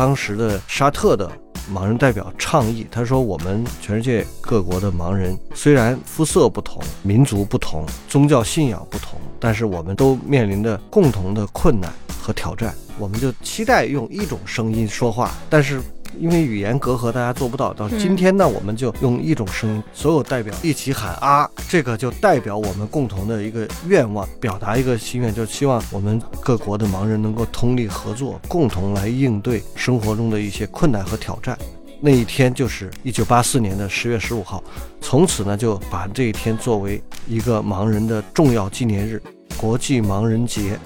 [0.00, 1.30] 当时的沙特的
[1.70, 12.74] 盲人代表倡议，他说：“我们全世界各国的盲人虽然肤色不同、民族不同、宗教信仰不同，但是我们都面临着共同的困难和挑战。
[12.98, 15.82] 我们就期待用一种声音说话，但是。”
[16.18, 17.72] 因为语言隔阂，大家做不到。
[17.72, 31.56] 到今天呢，我们就用一种声音，所有代表一起喊啊，这个就代表我们共同的一个愿望，表达一个心愿，就希望我们各国的盲人能够通力合作，共同来应对生活中的一些困难和挑战。
[32.00, 34.64] 那一天就是一九八四年的十月十五号，
[35.02, 39.22] 从此呢就把这一天作为一个盲人的重要纪念日——
[39.56, 40.78] 国际盲人节。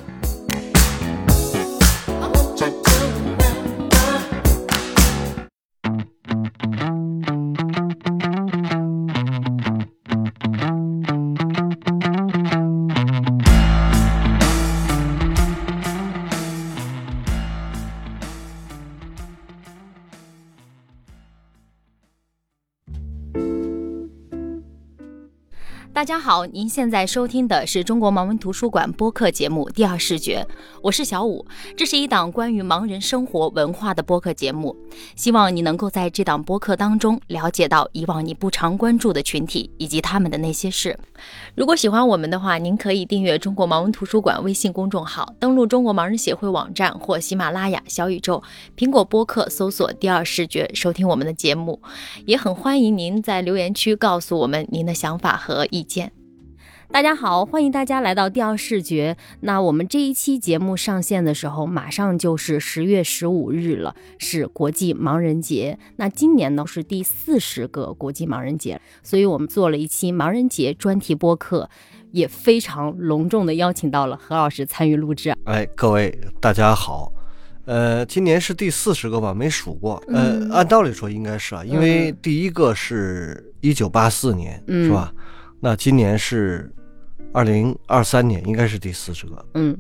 [26.05, 30.47] 大家好，您现在收听的是中国盲文图书馆播客节目《第二视觉》，
[30.83, 31.47] 我是小五。
[31.75, 34.77] 这是一档关于盲人生活文化的播客节目，
[35.17, 40.95] 希望你能够在这档播客当中了解到以往你不常关注的群体以及他们的那些事。
[41.55, 48.43] 如果喜欢我们的话，您可以订阅中国盲文图书馆微信公众号，登录中国盲人协会网站或喜马拉雅、小宇宙、
[48.77, 51.81] 苹果播客搜索“第二视觉”收听我们的节目。
[52.27, 55.83] 也很欢迎您在留言区告诉我们您的想法和意。
[55.83, 55.94] 见，
[56.91, 59.17] 大家好，欢迎大家来到第二视觉。
[59.41, 65.79] 那我们这一期节目上线的时候，马上就是十月十五日了，是国际盲人节。
[65.97, 71.69] 那今年呢是第四十个国际盲人节，所以我们做了一期盲人节专题播客，
[72.13, 75.35] 也非常隆重的邀请到了何老师参与录制。
[75.45, 77.13] 哎，各位大家好，
[77.65, 79.35] 呃，今年是第四十个吧？
[79.35, 80.01] 没数过。
[80.09, 85.13] 呃，按道理说应该是啊，因为第一个是一九八四年，是吧？
[85.65, 86.71] 那今年是
[87.33, 89.43] 二零二三年，应该是第四十个。
[89.55, 89.75] 嗯，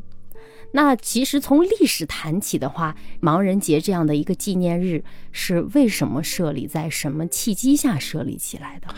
[0.72, 8.88] 那其实从历史谈起的话，盲人节这样的一个纪念日是为什么设立，在什么契机下设立起来的？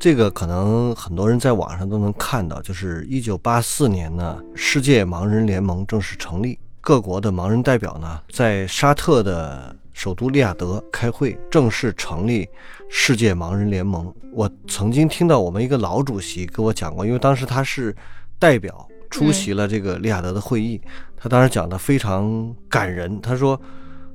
[0.00, 9.76] 这个可能很多人在网上都能看到，就是一九八四年呢，世界盲人联盟正式成立，各国的盲人代表呢，在沙特的。
[9.92, 12.48] 首都利雅得开会，正式成立
[12.88, 14.12] 世界盲人联盟。
[14.32, 17.94] 我曾经听到我们一个老主席跟我讲过，因为当时他是
[18.38, 20.80] 代表出席了这个利雅得的会议，
[21.16, 23.20] 他当时讲的非常感人。
[23.20, 23.60] 他说，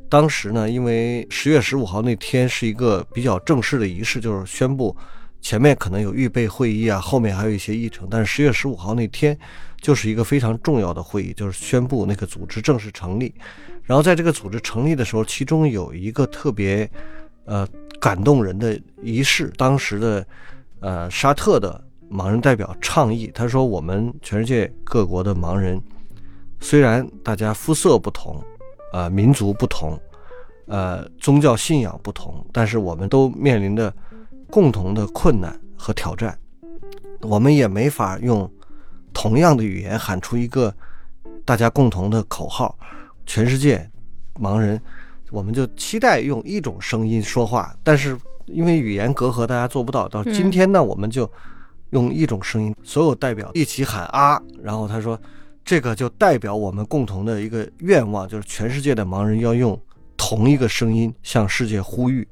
[0.10, 4.96] 当时呢，因为十月十五号那天是一个比较正式的仪式，就是宣布
[5.42, 9.38] 前面可能有预备会议啊，后面还有一些议程，但是十月十五号那天
[9.80, 13.34] 就是一个非常重要的会议，就是宣布那个组织正式成立。
[13.84, 16.90] 然后在这个组织成立的时候，其中有一个特别，
[17.46, 17.66] 呃，
[18.02, 19.52] 感动人的仪式。
[19.56, 20.28] 当时的，
[20.82, 21.82] 呃，沙特的
[22.12, 25.82] 盲人代表倡议，他说：“我们全世界各国的盲人，
[26.60, 28.44] 虽然大家肤色不同，
[28.92, 29.98] 呃，民族不同，
[30.66, 33.94] 呃，宗教信仰不同，但是我们都面临着
[34.50, 36.38] 共同的困难和挑战。
[37.22, 38.50] 我们也没法用
[39.14, 40.74] 同样的语言喊出一个
[41.44, 42.78] 大家共同的口号。”
[43.26, 43.90] 全世界
[44.36, 44.82] 盲人，
[45.32, 50.08] 我们就期待用一种声音说话，但是因为语言隔阂，大家做不到。
[50.08, 51.30] 到今天呢，我们就
[51.90, 54.42] 用一种声音，所有代表一起喊啊！
[54.64, 55.20] 然后他说，
[55.66, 59.78] 这个就代表我们共同的一个愿望，就是全世界的盲人要用
[60.16, 62.26] 同一个声音向世界呼吁。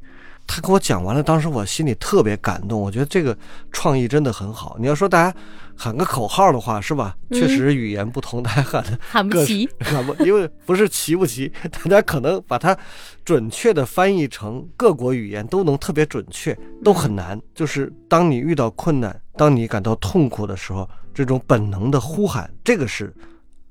[0.48, 2.80] 他给我讲完了，当时我心里特别感动。
[2.80, 3.38] 我觉得这个
[3.72, 4.78] 创意真的很好。
[4.80, 5.36] 你要说大家
[5.76, 7.16] 喊个口号的话，是吧？
[7.32, 12.78] 确实语言不同，大家喊的喊不齐， 喊不，因为不是齐不齐， 大家可能把它
[13.26, 17.42] 准确的翻译成各国语言都能特别准确，都很难。
[17.54, 23.14] 就是当你遇到困难，当你感到痛苦的时候，这种本能的呼喊，这个是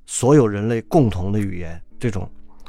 [0.07, 1.81] 所有人类共同的语言。
[2.01, 2.29] 这种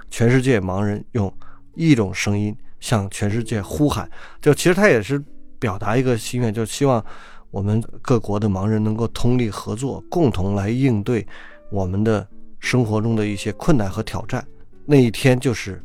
[0.10, 1.34] 全世界盲人用
[1.74, 2.56] 一种声音。
[2.86, 4.08] 向全世界呼喊，
[4.40, 5.20] 就其实他也是
[5.58, 7.04] 表达一个心愿，就希望
[7.50, 11.26] 我们各国的盲人能够通力合作，共同来应对
[11.72, 12.28] 我们的
[12.60, 14.46] 生活中的一些困难和挑战。
[14.86, 15.84] 那一天就是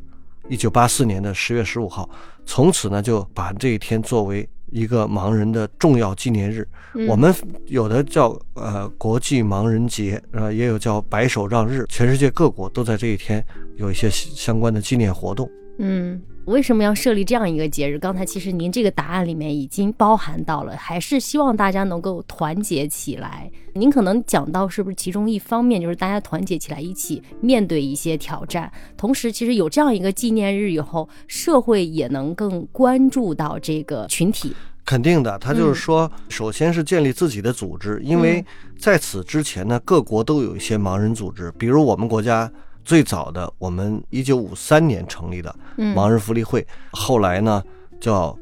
[0.51, 2.07] 一九八四年的十月十五号，
[2.45, 6.69] 从此呢就把这一天作为一个盲人的重要纪念日。
[7.09, 13.43] 我们有的叫呃国际盲人节，啊，也有叫白手杖日，全世界各国都在这一天
[13.77, 15.49] 有一些相关的纪念活动。
[15.83, 17.99] 嗯，为什么要设立这样一个节日？
[17.99, 23.51] 刚才其实您这个答案里面已经包含到了，还是希望大家能够团结起来。
[23.73, 28.71] 您可能讲到是不是其中一方面，就是大家团结起来一起面对一些挑战。
[28.95, 34.55] 同时，其实有这样一个纪念日以后，社会也能更关注到这个群体。
[34.85, 38.45] 肯定的，他就是说，首先是建立自己的组织，因为
[38.79, 42.53] 在此之前呢，各国都有一些盲人组织，比如我们国家。
[42.91, 45.55] 最早的，我们一九五三年成立的
[45.95, 47.63] 盲人福利会，后来呢
[48.01, 48.37] 叫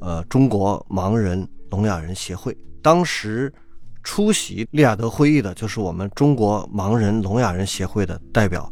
[0.00, 2.52] 呃中国盲人聋哑人协会。
[2.82, 3.54] 当时
[4.02, 8.68] 出席利雅得会议的就是我们中国盲人聋哑人协会的代表。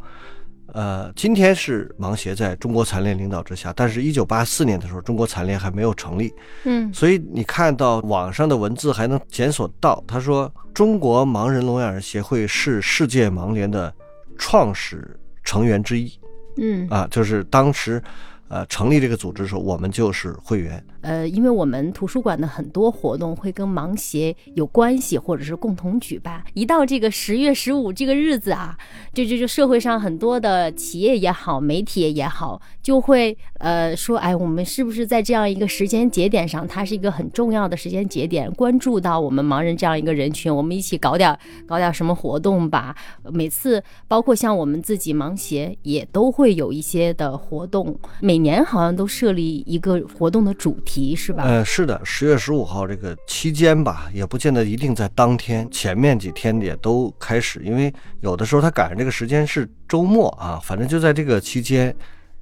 [0.72, 6.34] 呃，今天是盲协在中国残联领导之下，但是一九八四年的时候，中国残联还没有成立。
[6.64, 13.94] 嗯，所以你看到网上的文字还能检索到，他说中国盲人聋哑人协会是世界盲联的。
[14.40, 15.06] 创始
[15.44, 16.10] 成员之一，
[16.56, 16.88] 嗯。
[16.88, 18.02] 啊，就是当时，
[18.50, 20.84] 呃，成立这个组织的时候，我们就是会员。
[21.02, 26.42] 呃，因为我们图书馆的很多活动会跟盲协有关系，或者是共同举办。
[26.54, 28.76] 一到这个十月十五这个日子啊，
[29.14, 41.38] 就就就社会上很多的企业也好，媒体也好，就会呃说，哎，我们是不是在这样一个时间节点上，它是一个很重要的时间节点，关注到我们盲人这样一个人群，我们一起搞点
[41.68, 42.96] 搞点什么活动吧。
[43.30, 51.16] 每次包括像我们自己盲协也都会有一些的活动，每年好像都设立一个活动的主题。
[51.20, 51.44] 是吧？
[51.44, 61.94] 呃，是的，十月十五号这个期间吧，也不见得一定在当天，前面几天也都开始，因为有的时候他赶上这个时间是周末啊，反正就在这个期间，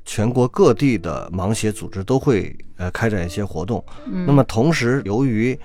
[0.04, 3.84] 全国各地的盲协组织都会呃开展一些活动。
[4.06, 5.58] 那么同时，由于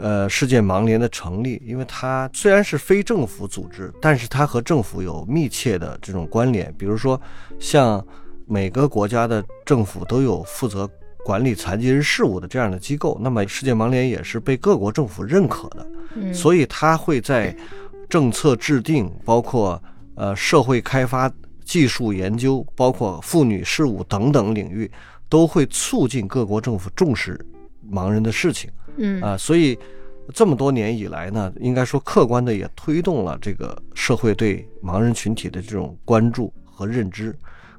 [0.00, 7.20] 呃世界盲联的成立，因为它虽然是非政府组织，但是它和政府有密切的这种关联，比如说
[7.58, 8.04] 像
[8.46, 10.88] 每个国家的政府都有负责。
[11.24, 17.56] 管理残疾人事务的这样的机构，那么世界盲联也是被各国政府认可的，所以它会在
[18.10, 19.82] 政策制定、包括
[20.16, 21.32] 呃社会开发、
[21.64, 24.90] 技术研究、包括妇女事务等等领域，
[25.30, 27.40] 都会促进各国政府重视
[27.90, 28.70] 盲人的事情。
[28.98, 29.78] 嗯啊，所以
[30.34, 37.34] 这么多年以来呢，应该说客观的也推动了这个社会对盲人群体的这种关注和认知。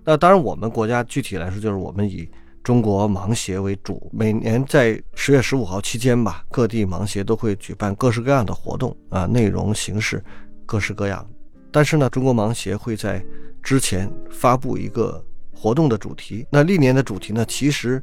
[0.06, 2.30] 那当然，我们国家具体来说，就是我们以
[2.64, 10.24] 中国盲协为主，每年在十月十五号期间吧，各地盲协都会举办各式各样的活动啊，内容形式
[10.64, 11.28] 各式各样。
[11.72, 13.24] 但是呢，中国盲协会在
[13.64, 16.46] 之前发布一个活动的主题。
[16.52, 18.00] 那历年的主题呢，其实，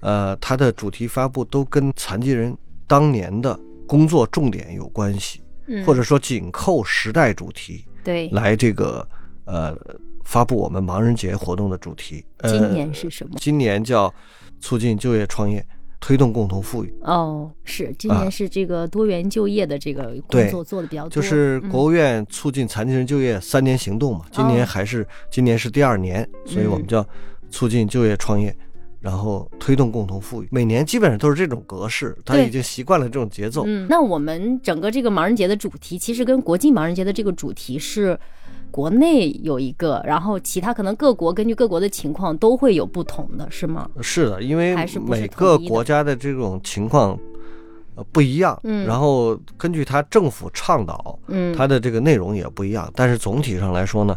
[0.00, 2.56] 呃，它的主题发布都跟残疾人
[2.88, 3.56] 当年的
[3.86, 5.42] 工作重点有关系，
[5.86, 9.08] 或者说紧扣时代主题，对，来这个
[9.44, 9.78] 呃。
[10.26, 13.34] 发布我们盲人节活动的主题，今年是什么？
[13.38, 14.12] 今年叫
[14.60, 15.64] 促进就业创业，
[16.00, 16.92] 推动共同富裕。
[17.02, 21.10] 哦，是今年是这个多元就业的这个工作做的比较多。
[21.10, 27.06] 就是国务院促进残疾人就业三年行动嘛，今年还是今年是第二年，所以我们叫
[27.48, 28.54] 促进就业创业，
[28.98, 30.48] 然后推动共同富裕。
[30.50, 33.62] 每年基本上都是这种格式，他已经习惯了这种节奏。
[33.64, 38.18] 嗯，那我们整个这个盲人节的主题，其实跟国际盲人节的这个主题是。
[38.70, 43.88] 国内有一个，然后其他可能各国根据各国的情况都会有不同的是吗？
[44.02, 44.76] 是的，因为
[45.06, 47.18] 每个国家的这种情况
[47.94, 52.90] 呃不一样，嗯，然后根据他政府倡导，嗯，它的这个内容也不一样。
[52.94, 54.14] 但是总体上来说呢，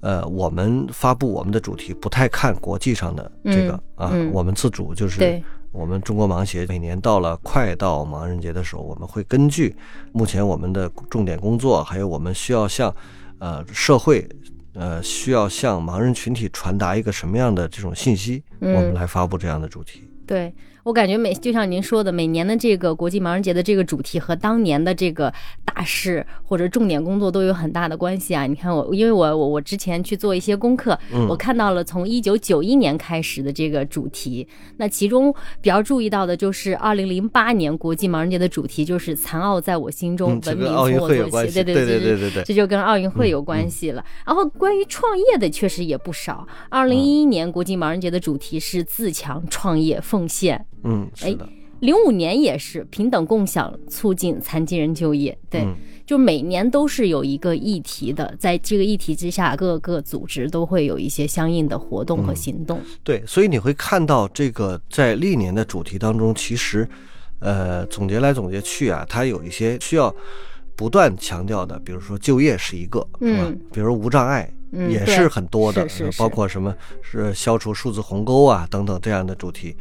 [0.00, 9.76] 呃，我们发布我们的主题不太看国际上的这个啊，我们自主就是我们中国盲协每年到了快到盲人节的时候，我们会根据
[10.12, 12.90] 目前我们的重点工作，还有我们需要向。
[13.38, 14.28] 呃，社会，
[14.74, 18.42] 呃，需要向盲人群体传达一个什么样的这种信息？
[18.60, 20.02] 我们来发布这样的主题。
[20.26, 20.52] 对。
[20.88, 25.30] 我感觉每就像您说的，每年的这个国际盲人节的这个主题和当年的这个
[25.62, 28.46] 大事或者重点工作都有很大的关系啊！
[28.46, 35.30] 你看我，因为我我我之前去做一些功课，我看到了从一九九一年开始的这个主题，那其中
[35.60, 44.02] 比较注意到的就是二零零八年国际盲人节的主题就是“残奥在我心中，文明从我做起”，对对对对对对对，这就跟奥运会有关系了。
[44.24, 46.48] 然后关于创业的确实也不少。
[46.70, 50.64] 二零一一年国际盲人节的主题是“自强创业奉献”。
[50.84, 51.48] 嗯，是的。
[51.80, 55.38] 零五年也是平等共享，促进残疾人就业。
[55.48, 55.64] 对，
[56.04, 62.80] 就每年都是有一个议题的，在这个议题之下，各个组织都会有一些相应的活动和行动。
[63.04, 66.88] 对，所以你会看到这个在历年的主题当中，其实，
[67.38, 70.12] 呃，总结来总结去啊，它有一些需要
[70.74, 74.52] 不断强调的，比如说就业是一个，嗯，比如无障碍
[74.88, 79.76] 也是很多的，是是是包括什么是消除数字鸿沟啊等等这样的主题。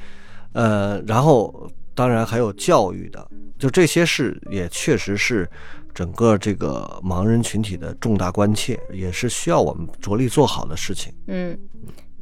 [0.53, 3.27] 呃，然后当然还有教育的，
[3.57, 5.49] 就这些事也确实是
[5.93, 11.13] 整个这个盲人群体的重大关切，也是需要我们着力做好的事情。
[11.27, 11.57] 嗯，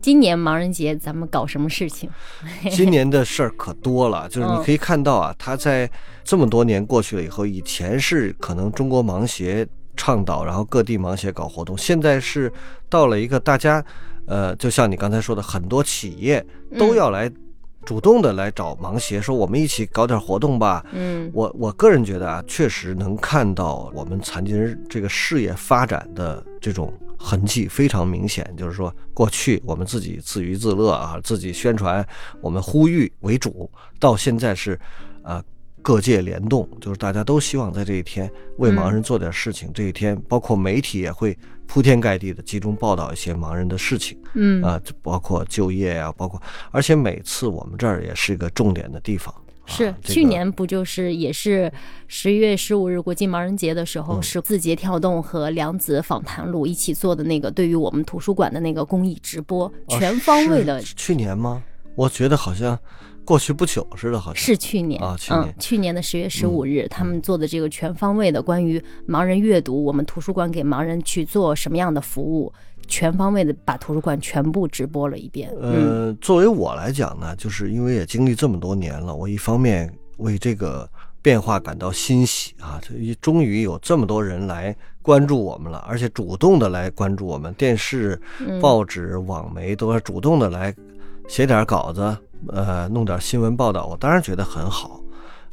[0.01, 2.09] 今年盲人节咱们搞什么事情？
[2.71, 5.89] 今年的事儿可多了，就是你可以看到啊，他在
[6.23, 9.67] 这么多年过去了以后，以前是可能中国盲协
[9.97, 12.51] 倡导，然后各地盲协搞活动，现在是
[12.89, 13.83] 到了一个大家，
[14.25, 16.45] 呃，就像你刚才说的，很多企业
[16.77, 17.29] 都要来
[17.85, 20.83] 主动的来找盲协，说我们一起搞点活动吧。
[20.91, 28.51] 嗯我我个人觉得啊，确实能看到我们残疾人这个事业发展的这种痕迹非常明显。
[28.57, 32.05] 就是说，过去我们自己自娱自乐啊，自己宣传，
[32.41, 34.79] 我们呼吁为主，到现在是，
[35.23, 35.41] 呃，
[35.81, 39.71] 各界联动，就是大家都希望在这一天为盲人做点事情。
[39.73, 44.17] 这一天，包括媒体也会铺天盖地的集中报道一些盲人的事情。
[44.33, 46.41] 嗯啊，这包括就业呀、包括，
[46.71, 49.33] 而且每次我们这儿也是一个重点的地方。
[49.67, 51.71] 是啊这个去年不就是也是
[52.07, 61.63] 十一月十五日国际盲人节的时嗯候，是字节跳动和良子访谈录一起做的那个对于我们图书馆的那个公益直播，哦全方位的是去年吗？
[61.95, 62.77] 我觉得好像
[63.25, 64.35] 过去不久似的，好像。
[64.35, 65.01] 是去年。
[65.01, 65.43] 啊去年。
[65.43, 72.53] 嗯，去年的十月十五日，他们做的这个全方位的关于盲人阅读，我们图书馆给盲人去做什么样的服务，
[72.87, 75.51] 全方位的把图书馆全部直播了一遍。
[75.59, 76.07] 嗯。
[76.07, 80.87] 呃，作为我来讲呢，就是因为也经历这么多年了，我一方面为这个
[81.21, 88.61] 变化感到欣喜啊，这一终于有这么多人来关注我们了，而且主动的来关注我们，电视、嗯。
[88.61, 90.73] 报纸、网媒都要主动的来
[91.27, 92.15] 写点稿子，
[92.47, 95.01] 呃，弄点新闻报道，我当然觉得很好。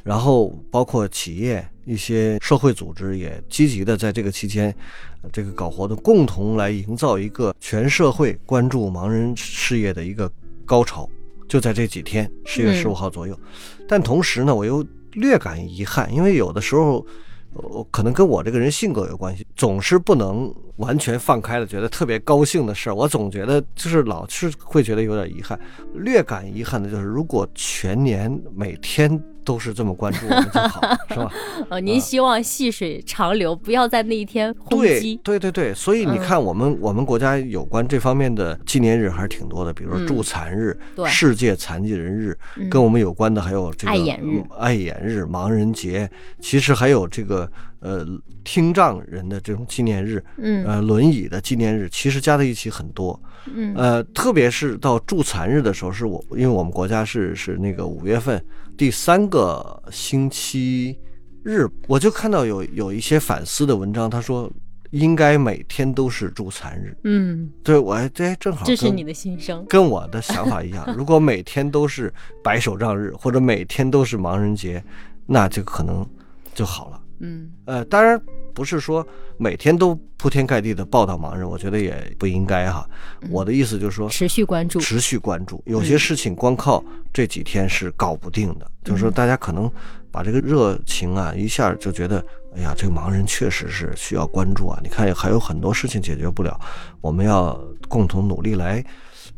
[0.03, 4.73] 然后包括企业、一些社会组织也积极的在这个期间，
[5.21, 10.29] 呃这个搞活动，共同来营造一个全社会关注盲人事业的一个
[10.65, 11.09] 高潮，
[11.47, 13.39] 就在这几天，十月嗯十五号左右。
[13.87, 17.05] 但同时呢，我又略感遗憾，因为有的时候。
[17.53, 25.59] 我，可能跟我这个人性格有关系，总是不能完全放开了，觉得特别高兴的事儿，我总觉得就是老是会觉得有点遗憾。
[25.93, 31.31] 略感遗憾的就是，如果全年每天都是这么关注我们就好， 是吧？
[31.69, 35.19] 呃，您希望细水长流，不要在那一天轰对击。
[35.23, 36.19] 对对对，所以你嗯。
[36.19, 40.07] 看，我们、我们国家有关这方面的纪念日还是挺多的，比如说嗯。
[40.07, 41.07] 助残日、对。
[41.09, 42.69] 世界残疾人日，嗯。
[42.69, 44.39] 跟我们有关的还有这个爱眼日。
[44.39, 46.09] 嗯爱眼日、盲人节，
[46.39, 48.05] 其实还有这个呃
[48.43, 50.65] 听障人的这种纪念日，嗯。
[50.65, 53.19] 呃轮椅的纪念日，其实加在一起很多。
[53.53, 53.73] 嗯。
[53.75, 58.41] 呃，特别是到助残日的时候，是我因为我们国家是是那个五月份
[58.77, 60.97] 第三个星期
[61.43, 64.51] 日，我就看到有有一些反思的文章，他说
[64.91, 66.95] 应该每天都是助残日。
[67.03, 69.65] 嗯，对我还这正好这是你的心声。
[69.67, 72.13] 跟我的想法一样， 如果每天都是
[72.43, 74.83] 白手杖日，或者每天都是盲人节，
[75.25, 76.07] 那就可能
[76.53, 76.99] 就好了。
[77.23, 78.19] 嗯呃，当然
[78.53, 79.05] 不是说
[79.37, 82.87] 每天都铺天盖地的报道盲人，我觉得也不应该哈。
[83.29, 85.63] 我的意思就是说，持续关注持续关注。
[85.65, 89.71] 有些事情光靠这几天是搞不定的，就是说大家可能
[90.11, 92.23] 把这个热情啊一下就觉得，
[92.55, 94.77] 哎呀，这个盲人确实是需要关注啊。
[94.83, 96.59] 你看还有很多事情解决不了，
[96.99, 98.83] 我们要共同努力来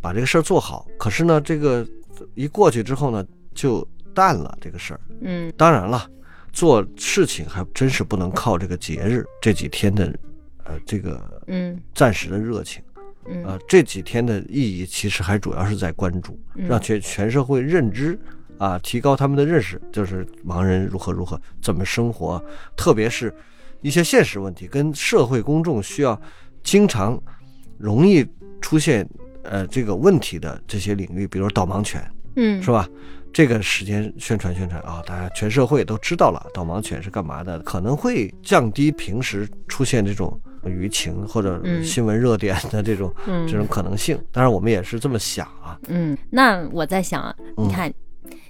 [0.01, 0.87] 把这个事儿做好。
[0.97, 1.87] 可是呢，这个
[2.33, 3.23] 一过去之后呢，
[3.53, 4.99] 就淡了这个事儿。
[5.21, 6.09] 嗯当然了，
[6.55, 10.05] 做事情还真是不能靠这个节日这几天的，
[10.63, 12.81] 呃，这个嗯暂时的热情。
[13.27, 18.17] 嗯呃，这几天的意义其实还主要是在关注，嗯让全全社会认知
[18.57, 22.41] 啊，提高他们的认识，就是盲人如何如何怎么生活，
[22.77, 23.33] 特别是
[23.81, 26.19] 一些现实问题，跟社会公众需要
[26.63, 27.21] 经常
[27.77, 28.25] 容易
[28.61, 29.05] 出现
[29.43, 32.01] 呃这个问题的这些领域，比如导盲犬，
[32.37, 32.87] 嗯是吧？
[33.35, 44.17] 这个时间宣传宣传啊，大家全社会都知道了导盲犬是干嘛的，可能会降低平时出现这种舆情或者嗯新闻热点的这种、嗯这种可能性。
[44.31, 45.77] 当然，我们也是这么想啊。
[45.89, 47.93] 嗯，那我在想啊，你嗯看，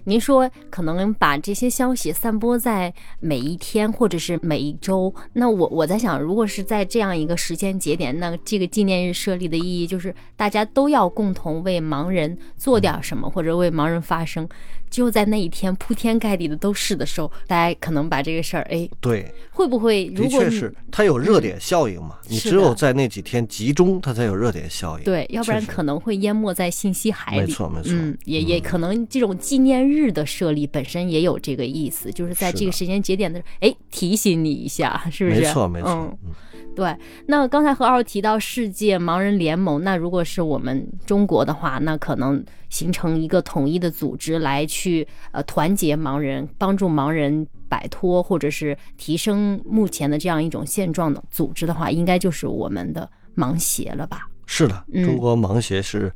[0.06, 14.48] 您说可能把这些消息散播在每一天或者是每一周，那我我在想，如果是在这样一个时间节点，那这个纪念日设立的意义就是大家都要共同为盲人做点什么，或者为盲人发声。
[14.88, 20.06] 只有在那一天铺天盖地的都是的时候，大家可能把这个事儿，哎，对，会不会？
[20.12, 25.04] 的如果是它有热点效应嘛，你只有在那几天集中，它才有热点效应。
[25.04, 27.42] 对，要不然可能会淹没在信息海里。
[27.42, 35.42] 没错没错嗯，也也可能这种纪念日的设立本身也有这个意思，就是在这个时间节点的，哎，提醒你一下，是不是？
[35.42, 36.32] 没错没错嗯，嗯
[36.76, 36.96] 对，
[37.28, 54.28] 那刚才何老师提到世界盲人联盟，那如果是我们中国的话，那可能形成一个统一的组织来去呃团结盲人，帮助盲人摆脱或者是提升目前的这样一种现状的组织的话，应该就是我们的盲协了吧？
[54.46, 56.12] 是的，嗯中国盲协是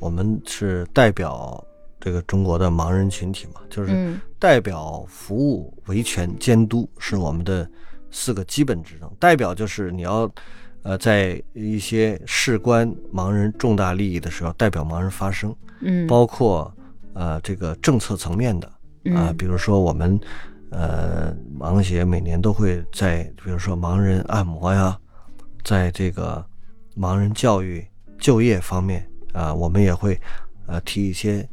[0.00, 1.62] 我们是代表
[2.00, 7.68] 这个中国的盲人群体嘛，就是嗯代表服务、维权、监督是我们的
[8.10, 9.12] 四个基本职能。
[9.18, 10.30] 代表就是你要
[10.82, 16.72] 呃在一些事关盲人重大利益的时候，代表盲人发声，嗯，包括
[17.14, 20.18] 呃这个政策层面的啊、嗯比如说我们
[20.70, 24.96] 呃盲协每年都会在比如说盲人按摩呀，
[25.64, 26.44] 在这个
[26.96, 27.84] 盲人教育、
[28.18, 30.18] 就业方面啊、我们也会
[30.66, 31.48] 呃提一些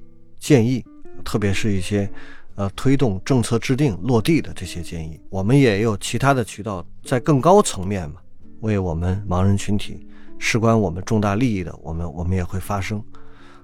[0.46, 0.86] 建议，
[1.24, 2.08] 特别是一些
[2.54, 5.20] 呃推动政策制定落地的这些建议。
[5.32, 8.18] 我们也有其他的渠道，在更高层面嘛，
[8.60, 10.06] 为我们盲人群体
[10.38, 13.04] 事关我们重大利益的，我们我们也会发声。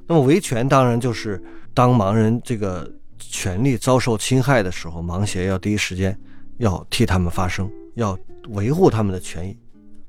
[0.08, 1.40] 那么维权当然就是
[1.72, 6.20] 当盲人这个权利遭受侵害的时候，盲协要第一时间
[6.58, 8.18] 要替他们发声，要
[8.50, 9.56] 维护他们的权益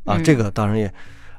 [0.05, 0.17] 啊。
[0.17, 0.95] 嗯这个当然也，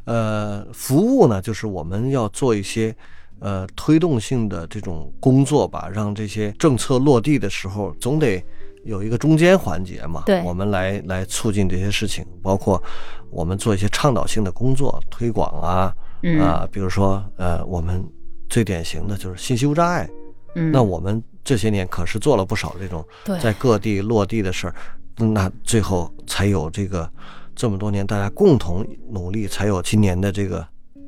[0.06, 2.96] 呃，服务呢，就是我们要做一些
[3.44, 8.42] 呃推动性的这种工作吧，让这些政策落地的时候，总得
[8.86, 10.24] 有一个中间环节嘛。
[10.26, 12.82] 对我们来来促进这些事情，包括
[13.30, 18.02] 我们做一些倡导性的工作，推广啊，嗯啊，比如说呃，我们
[18.50, 20.10] 最典型的就是信息无障碍。
[20.56, 24.76] 嗯，那我们这些年可是做了不少这种对在各地落地的事儿，
[25.18, 27.10] 那最后才有这个
[27.54, 30.66] 这么多年大家共同努力，才有今年的这个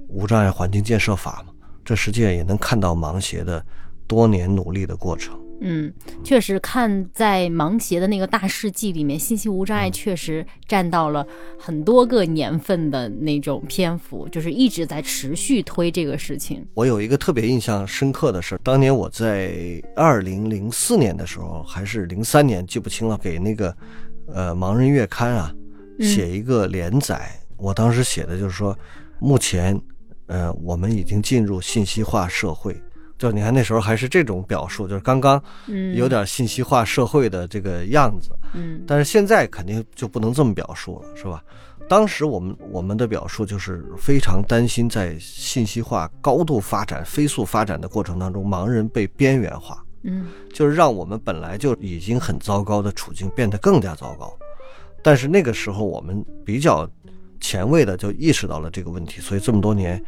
[0.10, 1.54] 无障碍环境建设法嘛。
[1.86, 3.64] 这实际上也能看到盲协的
[4.08, 5.40] 多年努力的过程。
[5.62, 11.26] 嗯，确实看在盲协的那个大事记里面，信息无障嗯碍确实占到了
[11.58, 16.68] 很多个年份的那种篇幅，就是一直在持续推这个事情。
[16.74, 23.74] 我有一个特别印象深刻的事儿，当年我在二零零四年的时候，还是零三年，记不清了，给那个
[24.28, 25.56] 呃盲人月刊啊
[26.00, 27.32] 嗯写一个连载。
[27.56, 28.78] 我当时写的就是说，
[29.20, 29.80] 目前
[30.28, 32.82] 呃我们已经进入信息化社会。
[33.18, 41.42] 就你看那时候还是这种表述，就是刚刚嗯，有点信息化社会的这个样子，嗯但是现在肯定就不能这么表述了，是吧？
[41.88, 54.38] 当时我们我们的表述就是非常担心，在信息化高度发展、飞速发展的过程当中，盲人被边缘化，嗯就是让我们本来就已经很糟糕的处境变得更加糟糕。
[55.02, 56.90] 但是那个时候我们比较
[57.40, 60.04] 前卫的就意识到了这个问题，所以这么多年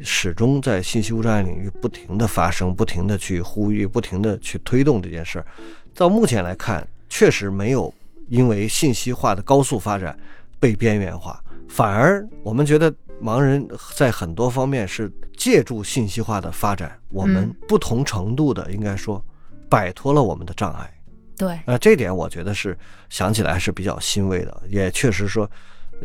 [0.00, 5.46] 始终在信息无障碍领域不停的发声，不停的去呼吁，不停的去推动这件事儿。
[5.94, 7.92] 到目前来看，确实没有
[8.28, 10.18] 因为信息化的高速发展
[10.58, 19.22] 被边缘化，反而我们觉得盲人在很多方面是借助信息化的发展，我们嗯不同程度的应该说
[19.68, 20.92] 摆脱了我们的障碍。
[21.36, 22.76] 对，呃，这点我觉得是
[23.08, 25.50] 想起来还是比较欣慰的，也确实说，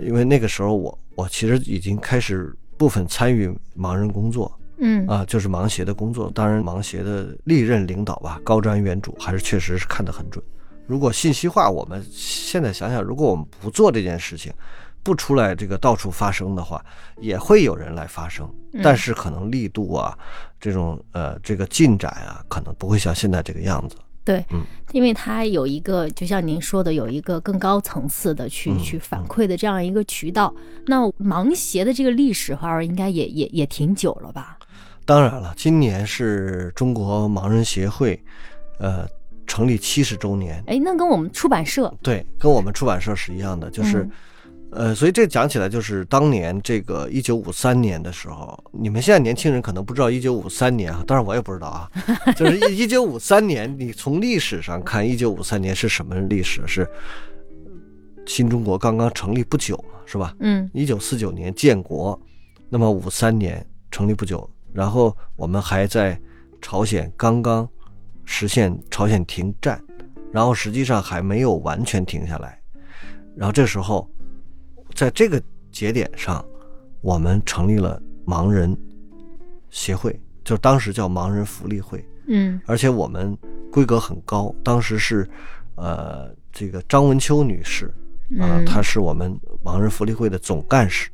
[0.02, 6.30] 因为那个时候我我其实已经开始部分参与盲人工作嗯啊，就是盲协的工作。
[6.36, 10.44] 当然，盲协的历任领导吧，高瞻远瞩，还是确实是看得很准。
[10.86, 14.54] 如果信息化，我们现在想想，如果我们不做这件事情，
[15.02, 16.84] 不出来这个到处发声的话，
[17.20, 18.48] 也会有人来发声，
[18.84, 20.18] 但是可能力度啊，
[20.60, 23.96] 这种呃这个进展啊，可能不会像现在这个样子。
[24.28, 24.62] 对嗯，
[24.92, 30.54] 因为它有一个，就像您说的，有一个更高层次的去、嗯去反馈的这样一个渠道。
[30.86, 34.58] 那盲协的这个历史，哈儿应该也也也挺久了吧？
[35.06, 38.22] 当然了，今年是中国盲人协会，
[38.78, 39.08] 呃，
[39.46, 40.62] 成立七十周年。
[40.68, 44.12] 哎，那跟我们出版社，对，跟我们出版社是一样的，就是，嗯
[44.72, 51.90] 呃，所以这讲起来就是当年这个一九五三年的时候，你们现在年轻人可能不知道一九五三年啊，当然我也不知道啊，
[52.36, 56.62] 就是一一九五三年，你从历史上看，一九五三年是什么历史？
[56.68, 56.88] 是
[58.26, 60.36] 新中国刚刚成立不久嘛，是吧？
[60.42, 62.20] 嗯一九四九年建国，
[62.70, 66.20] 那么五三年成立不久，然后我们还在
[66.62, 67.68] 朝鲜刚刚
[68.26, 69.82] 实现朝鲜停战，
[70.32, 72.60] 然后实际上还没有完全停下来，
[73.36, 74.08] 然后这时候，
[74.98, 75.40] 在这个
[75.72, 76.44] 节点上，
[77.02, 78.76] 我们成立了盲人
[79.70, 83.38] 协会，就是当时叫盲人福利会，嗯而且我们
[83.72, 84.52] 规格很高。
[84.64, 85.30] 当时是，
[85.76, 87.86] 呃，这个张文秋女士
[88.40, 91.12] 啊，嗯她是我们盲人福利会的总干事，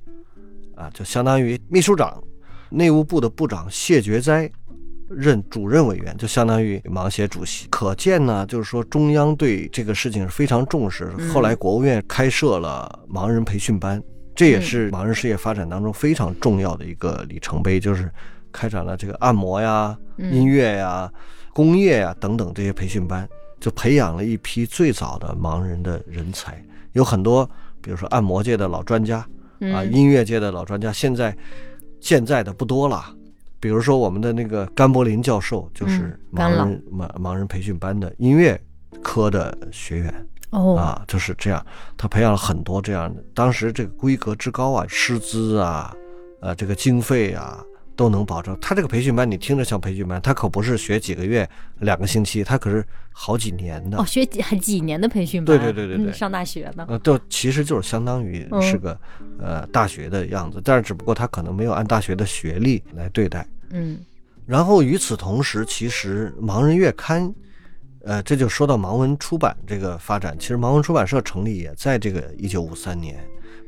[0.76, 2.24] 啊，就相当于秘书长。
[2.70, 4.50] 内务部的部长谢觉哉
[5.16, 7.68] 任主任委员，就相当于盲协主席。
[7.70, 11.14] 可见呢，就是说中央对这个事情是非常重视。
[11.18, 14.02] 嗯后来国务院开设了盲人培训班，
[14.36, 18.12] 这也是盲人事业发展当中非常重要的一个里程碑，就是
[18.52, 21.12] 开展了这个按摩呀、嗯音乐呀、
[21.54, 23.28] 工业呀等等这些培训班，
[23.60, 26.64] 就培养了一批最早的盲人的人才。
[26.94, 27.50] 有很多，
[27.82, 29.28] 比如说按摩界的老专家啊，
[29.60, 31.36] 嗯音乐界的老专家，现在
[32.00, 33.04] 现在的不多了。
[33.64, 38.62] 比如说我们的那个甘柏林教授，就是嗯盲人盲盲人培训班的音乐
[39.02, 41.66] 科的学员哦，啊，就是这样。
[41.96, 45.96] 他培养了很多这样的，当时这个规格之高啊，师资啊，
[46.42, 47.64] 呃，这个经费啊。
[47.96, 51.48] 都能保证，他这个培训班你听着像培训班，他可不是学几个月、
[51.82, 53.98] 两个星期，他可是好几年的。
[53.98, 59.00] 哦，学几还几年的培训对班，对对对对嗯上大学呢，呃，都其实就是相当于嗯是个、
[59.40, 63.48] 呃大学的样子，但是只不过他可能没有按大学的学历来对待。
[63.72, 64.00] 嗯
[64.46, 67.34] 然后与此同时，其实盲人月刊，
[68.04, 70.36] 呃，这就说到盲文出版这个发展。
[70.38, 73.24] 其实盲文出版社成立也在这个一九五三年，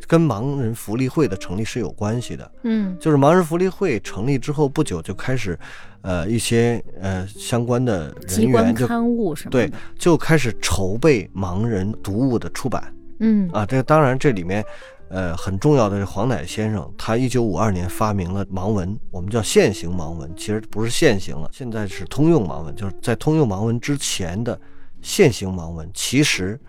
[0.06, 2.52] 跟盲人福利会的成立是有关系的。
[2.64, 5.58] 嗯就是盲人福利会成立之后不久，就开始，
[6.06, 12.94] 呃，一些呃相关的人员就刊物什么对的，就开始筹备盲人读物的出版。
[13.20, 14.64] 嗯啊，这当然这里面，
[15.10, 24.60] 呃，很重要的是黄乃先生，他一九五二年发明了盲文，我们叫现行盲文，其实不是现行了，现在是通用盲文，就是在通用盲文之前的
[25.02, 26.60] 现行盲文，其实，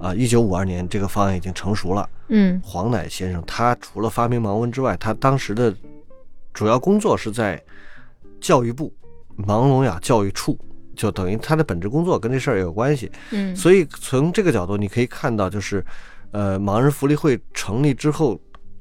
[0.00, 2.08] 啊，一九五二年这个方案已经成熟了。
[2.34, 5.72] 嗯黄乃先生他除了发明盲文之外，他当时的
[6.52, 7.62] 主要工作是在
[8.42, 8.92] 教育部
[9.38, 10.58] 盲聋哑教育处，
[10.94, 13.10] 就等于他的本职工作跟这事儿也有关系。
[13.30, 15.82] 嗯，所以从这个角度，你可以看到，就是，
[16.32, 18.38] 呃，盲人福利会成立之后，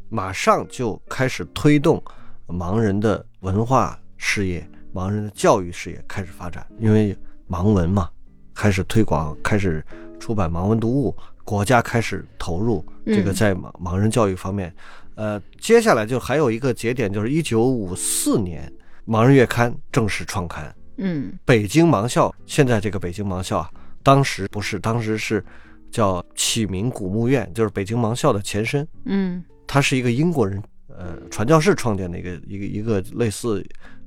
[0.09, 2.03] 马上就开始推动
[2.47, 7.15] 盲人的文化事业、盲人的教育事业开始发展，因为
[7.47, 8.09] 盲文嘛，
[8.53, 9.81] 开始推广，开始
[10.19, 14.73] 出版盲文读物，国家开始投入这个嗯在盲盲人教育方面。
[15.15, 18.71] 呃，接下来就还有一个节点，就是一九五四年，
[19.11, 20.73] 《盲人月刊》正式创刊。
[20.95, 23.69] 嗯北京盲校，现在这个北京盲校啊，
[24.03, 25.43] 当时不是，当时是
[25.91, 28.87] 叫启明古墓院，就是北京盲校的前身。
[29.03, 33.61] 嗯它是一个英国人呃传教士创建的一个一个一个类似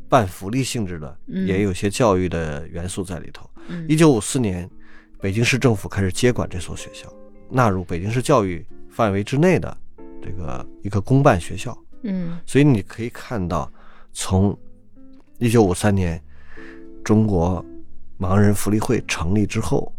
[0.08, 3.50] 半福利性质的，嗯也有些教育的元素在里头。
[3.68, 4.66] 嗯一九五四年，
[5.20, 7.12] 北京市政府开始接管这所学校，
[7.50, 9.76] 纳入北京市教育范围之内的
[10.22, 11.76] 这个一个公办学校。
[12.04, 13.70] 嗯所以你可以看到，
[14.14, 14.58] 从
[15.38, 16.20] 一九五三年
[17.02, 17.64] 中国
[18.18, 19.92] 盲人福利会成立之后，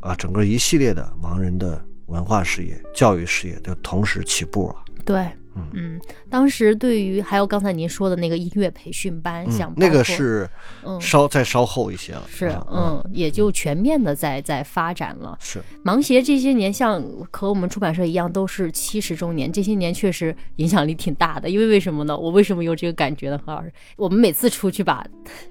[0.00, 4.76] 啊，整个一系列的盲人的文化事业、教育事业就同时起步了。
[5.04, 5.28] 对。
[5.56, 10.48] 嗯嗯，当时对于还有刚才您说的那个音乐培训班，像嗯，那个是
[10.84, 12.22] 嗯稍再稍后一些了。
[12.28, 15.36] 是啊嗯，也就全面的在在发展了。
[15.40, 21.48] 是盲协这些年像和我们出版社一样，都是七十周年，这些年确实影响力挺大的。
[21.48, 22.16] 因为为什么呢？
[22.16, 23.40] 我为什么有这个感觉呢？
[23.44, 25.06] 何老师，我们每次出去吧，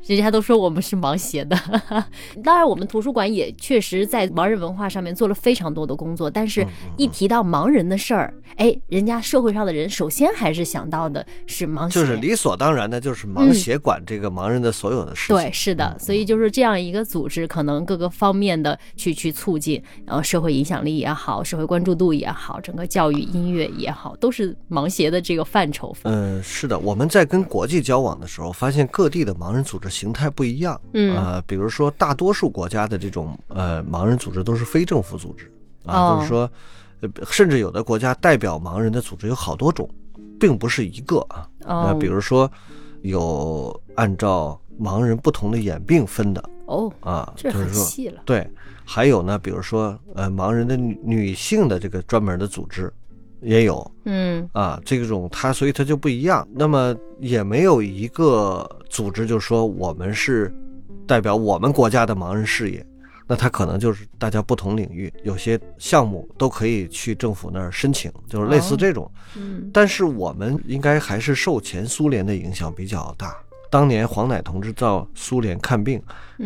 [0.06, 1.58] 人家都说我们是盲协的。
[2.44, 15.36] 当然，我们图书馆也确实在盲人文化上面做了非常多的工作，但嗯是一提到盲人的事儿，哎，人家社会上的人首先还是想到的是盲协，就是理所当然的，就是盲协管这个盲人的所有的事情。
[15.36, 25.96] 嗯对，是的，所以就是这样一个组织，可能各个方面的去去促进，然后社会影响力也好，社会关注度也好，整个教育、音乐也好，都是盲协的这个范畴。
[26.04, 30.78] 嗯，是的，我们在跟国际交往的时候，发现各地的盲人组织形态不一样。
[30.94, 35.50] 嗯呃，比如说大多数国家的这种呃盲人组织都是非政府组织
[35.86, 36.50] 啊，哦就是说，呃，
[37.30, 39.90] 甚至有的国家代表盲人的组织有好多种，
[40.40, 41.48] 并不是一个啊。
[41.62, 42.52] 呃，哦比如说
[43.02, 48.22] 有按照盲人不同的眼病分的哦，啊，这就是说很细了。
[48.26, 48.48] 对，
[48.84, 52.92] 还有呢，比如说呃盲人的女女性的这个专门的组织
[53.42, 53.92] 也有。
[54.06, 56.48] 嗯啊，这种它所以它就不一样。
[56.54, 60.54] 那么也没有一个组织就说我们是
[61.08, 62.86] 代表我们国家的盲人事业，
[63.28, 69.12] 那它可能就是大家不同领域有些项目都可以去政府那儿申请，就是类似哦这种。
[69.36, 73.36] 嗯但是我们应该还是受前苏联的影响比较大。
[73.72, 76.02] 当年黄乃同志到苏联看病，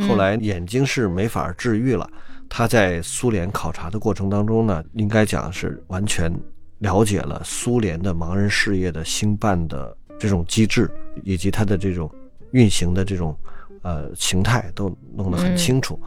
[0.08, 2.10] 后来眼睛是没法治愈了。
[2.48, 6.34] 他在苏联考察的过程当中呢，应该讲是完全
[6.80, 10.90] 了解了苏联的盲人事业的兴办的这种机制，
[11.24, 12.10] 以及它的这种
[12.52, 13.38] 运行的这种
[13.84, 16.02] 呃形态都弄得很清楚。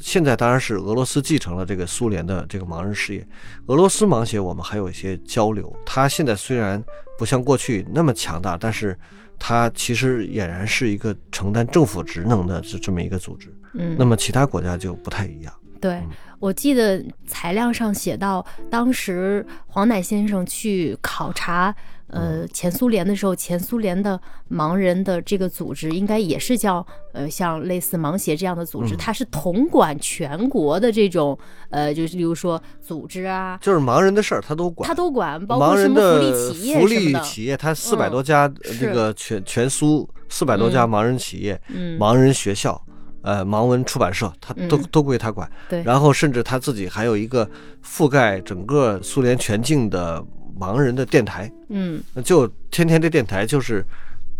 [0.00, 3.26] 现在当然是俄罗斯继承了这个苏联的这个盲人事业，
[3.66, 5.74] 俄罗斯盲协我们还有一些交流。
[5.84, 6.82] 它现在虽然
[7.18, 8.98] 不像过去那么强大，但是
[9.38, 13.52] 它其实俨然是一个承担政府职能的这这么一个组织。
[13.74, 15.52] 嗯，那么其他国家就不太一样。
[15.80, 16.02] 对，
[16.38, 21.74] 我记得材料上写到，当时黄乃先生去考察。
[22.10, 24.18] 呃，前苏联的时候，前苏联的
[24.50, 41.60] 盲人的这个组织应该也是叫呃，像类似盲协这样的组织，它是统管全国的这种呃，就是比如说组织啊，就是盲人的事儿，他都管，他都管，包括什么福利企业福利企业，他四百多家这个全全苏四百多家盲人企业，
[41.98, 42.80] 盲人学校，
[43.20, 45.46] 呃，盲文出版社，他都都归他管。
[45.68, 47.46] 对，然后甚至他自己还有一个
[47.84, 50.24] 覆盖整个苏联全境的。
[50.58, 53.84] 盲人的电台，嗯，就天天这电台就是，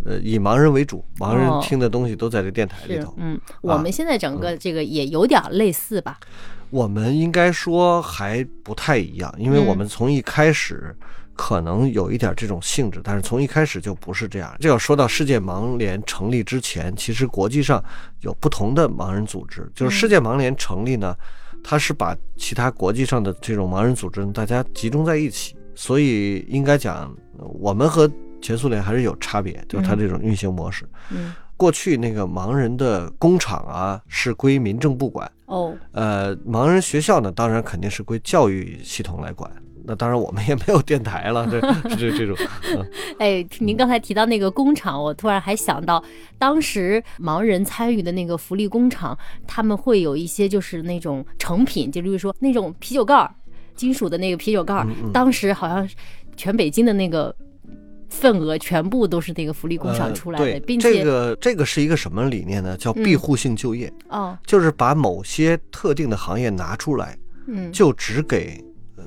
[0.04, 3.14] 呃，以盲人为主，盲人听的东西都在这电台里头。
[3.18, 6.18] 嗯，我们现在整个这个也有点类似吧？
[6.70, 10.94] 我们应该说还不太一样，因为我们从一开始
[11.34, 14.54] 可能有一点这种性质，但是从一开始就不是这样。
[14.60, 17.82] 这要说到世界盲联成立之前，其实国际上
[18.20, 21.16] 有不同的盲人组织，就是世界盲联成立呢，
[21.64, 25.56] 它是把其他国际上的这种盲人组织大家集中在一起。
[25.80, 27.14] 所以应该讲，
[27.60, 28.10] 我们和
[28.42, 30.84] 前苏联还是有差别，就是它这种运行模式。
[31.08, 35.30] 嗯，过去那个盲人的工厂啊是归民政部管。
[35.46, 39.48] 哦，呃，盲人学校呢，当然肯定是归教育系统来管。
[39.84, 41.60] 那当然我们也没有电台了，这
[41.94, 42.36] 这这种。
[43.20, 46.02] 哎，您刚才提到那个工厂，我突然还想到，
[46.38, 53.32] 当时盲人参与的那个福利工厂，他们会有一些就是那种成品，就例如说那种啤酒盖儿。
[53.78, 55.88] 金属的那个啤酒盖，当时好像
[56.36, 57.34] 全北京的那个
[58.08, 62.76] 份额全部都是那个福利工厂出来的，并且这个这个是一个什么理念呢？
[62.76, 63.92] 叫庇护性就业。
[64.08, 68.62] 哦，就是把某些特定的行业拿出来，嗯，就只给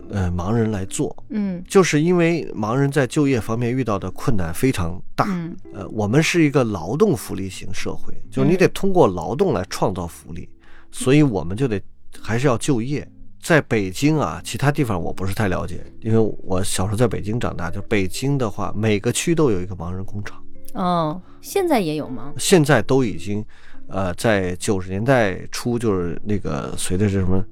[0.10, 5.27] 呃盲人来做，嗯，就是因为盲人在就业方面遇到的困难非常大，
[5.73, 10.47] 呃，我们是一个劳动福利型社会，就是你得通过劳动来创造福利，
[10.91, 11.81] 所以我们就得
[12.21, 13.05] 还是要就业。
[13.41, 17.71] 在北京啊，其他地方我不是太了解，因为我小时候在北京长大。
[17.71, 20.41] 就北京的话，每个区都有一个盲人工厂。
[20.73, 22.34] 哦，现在也有吗？
[22.38, 23.43] 现在都已经，
[23.88, 27.43] 呃，在九十年代初，就是那个随着这什么，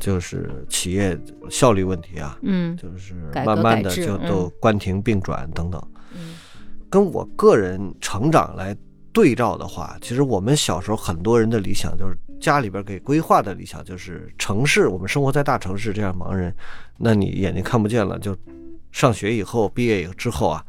[0.00, 1.18] 就是企业
[1.50, 5.80] 效率问题啊，嗯，就是慢慢的就都关停并转等等。
[6.14, 6.34] 嗯，
[6.88, 8.74] 跟我个人成长来
[9.12, 12.16] 对照的话，其实我们小时候很多人的理想就是。
[12.40, 16.50] 家里边给规划的理想就是城市，我们生活在大城市，这样盲人，
[16.96, 18.34] 那你眼睛看不见了，就
[18.92, 20.64] 上学以后毕业以后之后啊，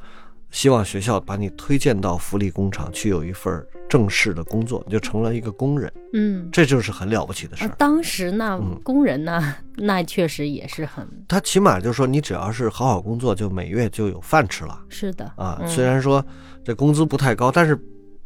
[0.50, 5.90] 希望学校把你推荐到福利工厂去，有一份正式的工作，你就成了一个工人。
[6.12, 7.70] 嗯，这就是很了不起的事儿。
[7.78, 14.78] 当时那工人呢，那确实也是很，他起码就是说，你只要是好好工作，就每月就有饭吃了。
[14.90, 16.22] 是的啊，虽然说
[16.66, 17.82] 这工资不太高，但是。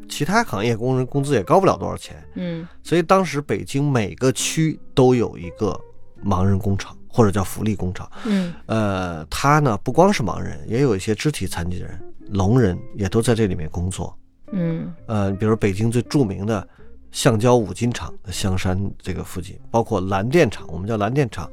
[0.07, 5.79] 其他行业工人工资也高不了多少钱，嗯，所以当时北京每个区都有一个
[6.23, 14.17] 盲人工厂或者叫福利工厂，嗯，呃，他呢不光是盲人，也有一些肢体残疾人、聋人也都在这里面工作，
[14.51, 16.67] 嗯，呃，比如北京最著名的
[17.11, 21.49] 橡胶五金厂香山这个附近，包括蓝电厂，我们叫蓝电厂，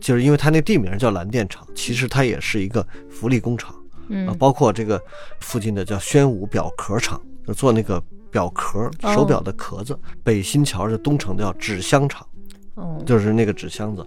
[0.00, 3.74] 就是因为它那地名叫蓝电厂，其实它也是一个福利工厂，
[4.08, 5.00] 嗯，包括这个
[5.40, 7.20] 附近的叫宣武表壳厂。
[7.46, 9.98] 就做那个表壳，手表的壳子。
[10.24, 12.26] 北新桥是东城叫纸箱厂，
[12.74, 14.06] 哦，就是那个纸箱子。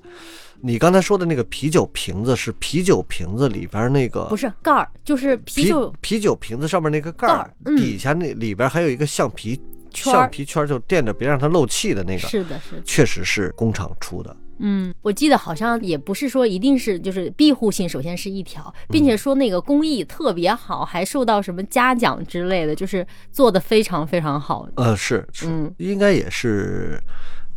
[0.61, 9.57] 你刚才说的那个啤酒瓶子是啤酒瓶子里边那个，不是盖儿，就是啤酒啤酒瓶子上面那个盖儿，底下那里边还有一个橡皮
[9.93, 12.27] 橡皮圈，就垫着别让它漏气的那个。
[12.27, 14.35] 是的，是，确实是工厂出的。
[14.59, 24.67] 嗯，我记得好像也不是说一定是就是庇护性，首先是一条，并且说那个工艺特别好，还受到什么嘉奖之类的，就是做的非常非常好。
[24.75, 27.01] 呃，是，嗯，应该也是，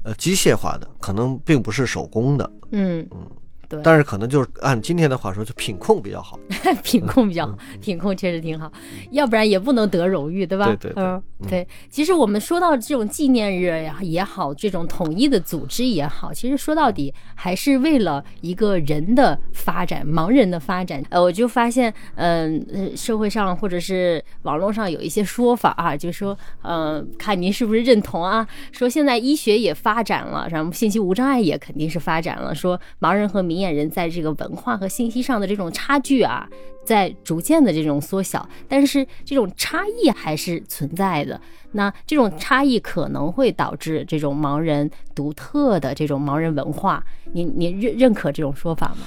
[0.04, 2.50] 呃，机械化的，可能并不是手工的。
[2.70, 3.26] 嗯嗯。
[3.82, 6.38] 但是可能就是按今天的话说，就品控比较好，
[6.82, 8.70] 品控比较好，品控确实挺好，
[9.10, 10.66] 要不然也不能得荣誉，对吧？
[10.66, 11.66] 对对，嗯，对。
[11.88, 21.02] 其实我们说到这种纪念日呀也好，这种统一的组织也好，其实说到底还是为了一个人的发展，盲人的发展。
[21.10, 28.46] 呃，我就发现，嗯，社会上或者是网络上有一些说法啊，就说，嗯，看您是不是认同啊？
[28.72, 36.48] 说现在医学也发展了，然后信息无障碍也肯定是发展了，说盲人和民年人在这个文化和信息上的这种差距啊，
[36.84, 41.40] 在逐渐的这种缩小，但是这种差异还是存在的。
[41.70, 47.04] 那这种差异可能会导致这种盲人独特的这种盲人文化。
[47.32, 49.06] 您您认认可这种说法吗？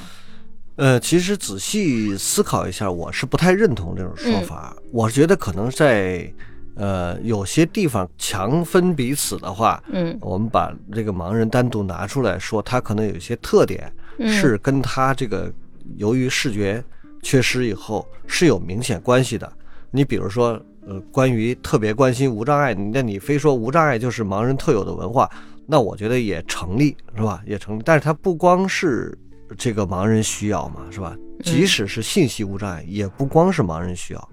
[0.77, 4.75] 呃，其实仔细思考一下，我是不太认同这种说法。
[4.91, 6.31] 我觉得可能在。
[6.77, 13.89] 呃，有些地方强分彼此的话，嗯，我们把这个盲人单独拿出来说，他可能有一些特点
[14.19, 15.51] 是跟他这个
[15.97, 16.83] 由于视觉
[17.21, 19.51] 缺失以后是有明显关系的。
[19.91, 25.29] 你比如说，呃，关于特别关心无障碍，那你非说无障碍就是盲人特有的文化，
[25.65, 27.41] 那我觉得也成立，是吧？
[27.47, 27.81] 也成立。
[27.85, 29.17] 但是它不光是
[29.57, 31.15] 这个盲人需要嘛，是吧？
[31.43, 34.29] 即使是信息无障碍，也不光是盲人需要。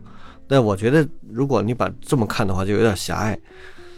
[0.49, 3.39] 但我觉得，如果你把这么看的话，就有点狭隘。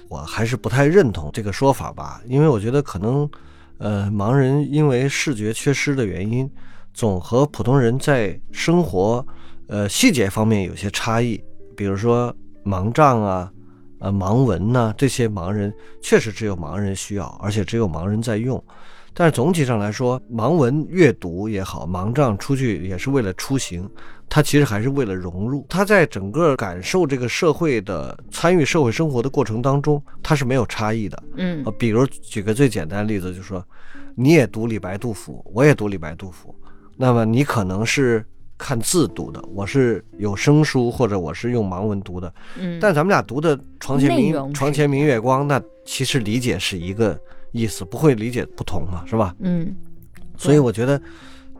[0.09, 3.29] 我还是不太认同这个说法吧，因为我觉得可能，
[3.79, 6.49] 呃，盲人因为视觉缺失的原因，
[6.93, 9.27] 总和普通人在生活，
[9.67, 11.43] 呃，细节方面有些差异。
[11.77, 12.35] 比如说
[12.65, 13.53] 盲杖啊，
[13.99, 18.63] 呃，盲文呐，这些盲人确实只有盲人需要，而且只有盲人在用。
[19.13, 23.89] 但是总体上来说，盲文阅读也好，盲杖出去也是为了出行。
[24.29, 31.23] 他其实还是为了融入，他在整个感受这个社会的、参与社会生活的过程当中，他是没有差异的。
[31.37, 33.65] 嗯，比如举个最简单的例子，就是说，
[34.17, 36.53] 你也读李白、杜甫，我也读李白、杜甫，
[36.97, 38.25] 那么你可能是
[38.59, 42.35] 看字读的，我是有声书或者我是用盲文读的。
[42.59, 47.17] 嗯，但咱们俩读的《床前明床前明月光》，那其实理解是一个
[47.53, 49.33] 意思，不会理解不同嘛，是吧？
[49.39, 49.77] 嗯，
[50.37, 51.01] 所以我觉得。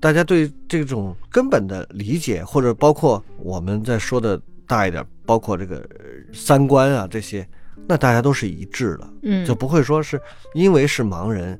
[0.05, 5.83] 大家对这种根本的理解，或者包括我们在说的大一点，包括这个
[6.31, 7.49] 三观啊这些，
[7.87, 10.21] 那大家都是一致的，嗯，就不会说是
[10.53, 11.59] 因为是盲人，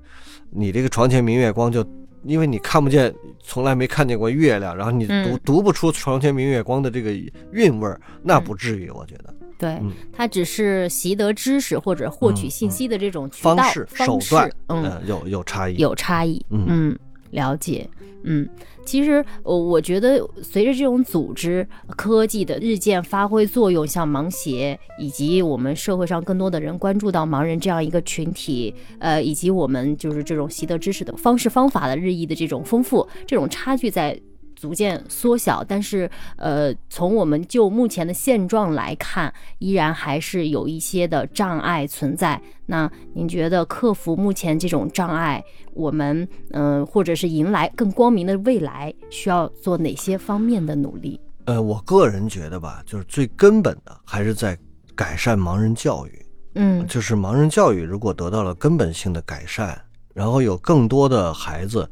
[0.51, 1.83] 你这个床前明月光就
[2.25, 3.11] 因为你看不见，
[3.43, 7.13] 从来没看见过月亮，然后你读读不出床前明月光的这个
[7.53, 9.35] 韵味儿，那不至于，我觉得。
[9.57, 9.81] 对，
[10.13, 16.95] 它只是习得知识或者获取信息的这种方式手段，嗯，有有差异，有差异，嗯。
[17.35, 17.89] 了解，
[18.23, 18.49] 嗯，
[18.85, 21.67] 其实我我觉得随着这种组织
[21.97, 34.19] 科技的日渐发挥作用，像盲协以及我们社会上更多的人关注到盲人这样一个群体，呃，以及我们就是这种习得知识的方式方法的日益的这种丰富，这种差距在。
[34.55, 42.41] 逐渐缩小，但是呃，从我们就目前的现状来看，依然还是有一些的障碍存在。
[42.67, 51.21] 那您觉得克服目前这种障碍，我们嗯，或者是迎来更光明的未来，需要做哪些方面的努力？
[51.45, 54.57] 呃，我个人觉得吧，就是最根本的还是在
[54.95, 56.27] 改善盲人教育。
[56.55, 59.79] 嗯，就是盲人教育如果得到了根本性的改善，
[60.15, 61.87] 然后有更多的孩子，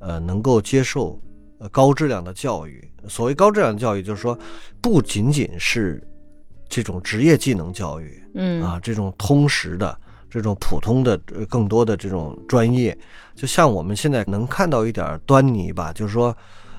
[0.00, 1.18] 呃，能够接受。
[1.60, 4.36] 呃，高质量的教育，所谓高质量教育，就是说，
[4.80, 6.02] 不仅仅是
[6.70, 8.62] 这种职业技能教育，嗯。
[8.62, 9.94] 啊，这种通识的、
[10.30, 11.18] 这种普通的、
[11.50, 12.96] 更多的这种专业，
[13.34, 16.34] 就像我们现在能看到一点端倪吧，就是说，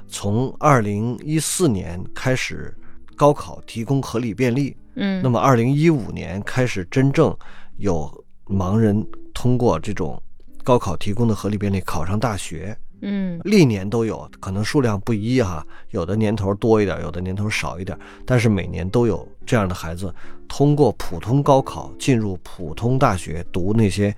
[0.08, 2.76] 从二零一四年开始，
[3.16, 7.38] 高考提供合理便利，嗯，那么二零一五年开始真正
[7.78, 8.12] 有
[8.48, 10.20] 盲人通过这种
[10.64, 12.76] 高考提供的合理便利考上大学。
[13.02, 20.14] 嗯，历年都有可能数量不一哈，有的年头多一点，有的年头少一点，但是每年都有这样的孩子
[20.48, 24.16] 通过普通高考进入普通大学读那些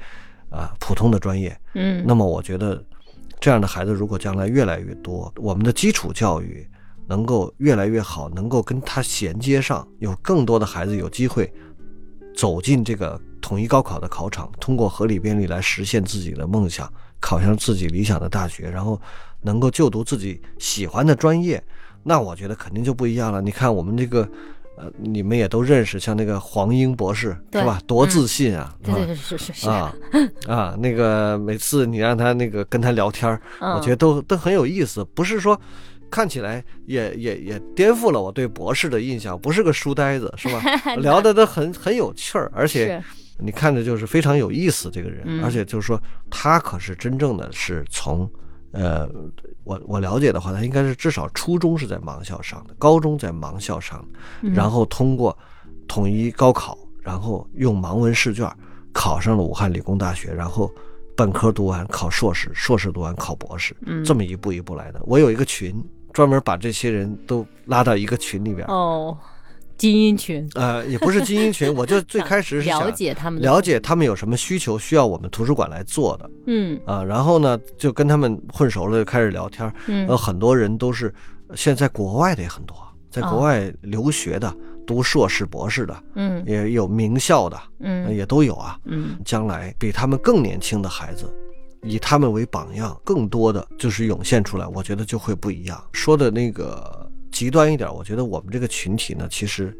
[0.50, 1.58] 啊普通的专业。
[1.76, 2.84] 嗯，那么我觉得
[3.40, 6.68] 这样的孩子如果将来越来越多，我们的基础教育
[7.08, 11.52] 能够越来越好，能够跟他衔接上，有更多的孩子有机会
[12.36, 16.92] 走进这个统一高考的考场，通过合理便利来实现自己的梦想。
[17.24, 19.00] 考上自己理想的大学，然后
[19.42, 21.64] 能够就读自己喜欢的专业，
[22.04, 23.42] 那我觉得肯定就不一样了。
[23.42, 24.28] 你看我们这个，
[24.78, 27.80] 呃，你们也都认识，像那个黄英博士是吧？
[27.88, 28.76] 多自信啊！
[28.84, 29.96] 对是是是啊
[30.48, 35.02] 啊，那个每次你让他那个跟他聊天，我觉得都都很有意思。
[35.16, 35.58] 不是说
[36.12, 40.62] 看起来也也也颠覆了我对博士的印象，不是个书呆子是吧？
[41.00, 43.02] 聊的都很很有趣儿，而且。
[43.40, 48.30] 你看着就是非常有意思，这个人，而且就是说他可是真正的是从，
[48.72, 49.10] 呃，
[49.64, 54.00] 我我了解的话，他应该是至少初中是在盲校上的，高中在盲校上
[54.42, 55.38] 的，然后通过
[55.88, 58.50] 统一高考，然后用盲文试卷
[58.92, 60.72] 考上了武汉理工大学，然后
[61.16, 65.02] 本科读完考硕士，硕士读完考博士，这么一步一步来的。
[65.06, 68.66] 我有一个群，专门把这些人都拉到一个群里边。
[68.68, 69.18] 哦。
[69.78, 76.30] 精英群，呃，也不是精英群， 我就最开始是了解他们了解他们有什么需求需要我们图书馆来做的。
[76.48, 76.80] 嗯。
[76.86, 79.74] 啊，然后呢就跟他们混熟了，就开始聊天儿。
[79.88, 80.08] 嗯。
[80.08, 81.14] 呃，很多人都是
[81.56, 82.78] 现在国外的也很多，
[83.10, 84.56] 在国哦外留学的、
[84.88, 86.44] 读硕士、博士的，嗯。
[86.46, 88.78] 也有名校的，呃嗯也都有啊。
[88.86, 89.18] 嗯。
[89.26, 91.26] 将来比他们更年轻的孩子，
[91.82, 95.84] 以他们为榜样，更多的就是涌现出来，我觉得就会不一样。
[95.92, 97.03] 说的那个
[97.34, 99.76] 极端一点，我觉得我们这个群体呢，其实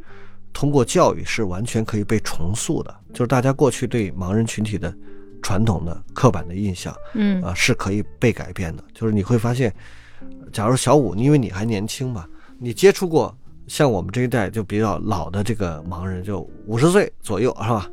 [0.52, 4.94] 通过教育是完全可以被重塑的，就是大家过去对盲人群体的
[5.42, 8.84] 传统的刻板的印象嗯啊、是可以被改变的。
[8.94, 9.74] 就是你会发现，
[10.52, 12.26] 假如小五，因为你还年轻嘛，
[12.58, 13.36] 你接触过
[13.68, 17.90] 像我们这一代就比较老的这个盲人，就五十岁左右是吧？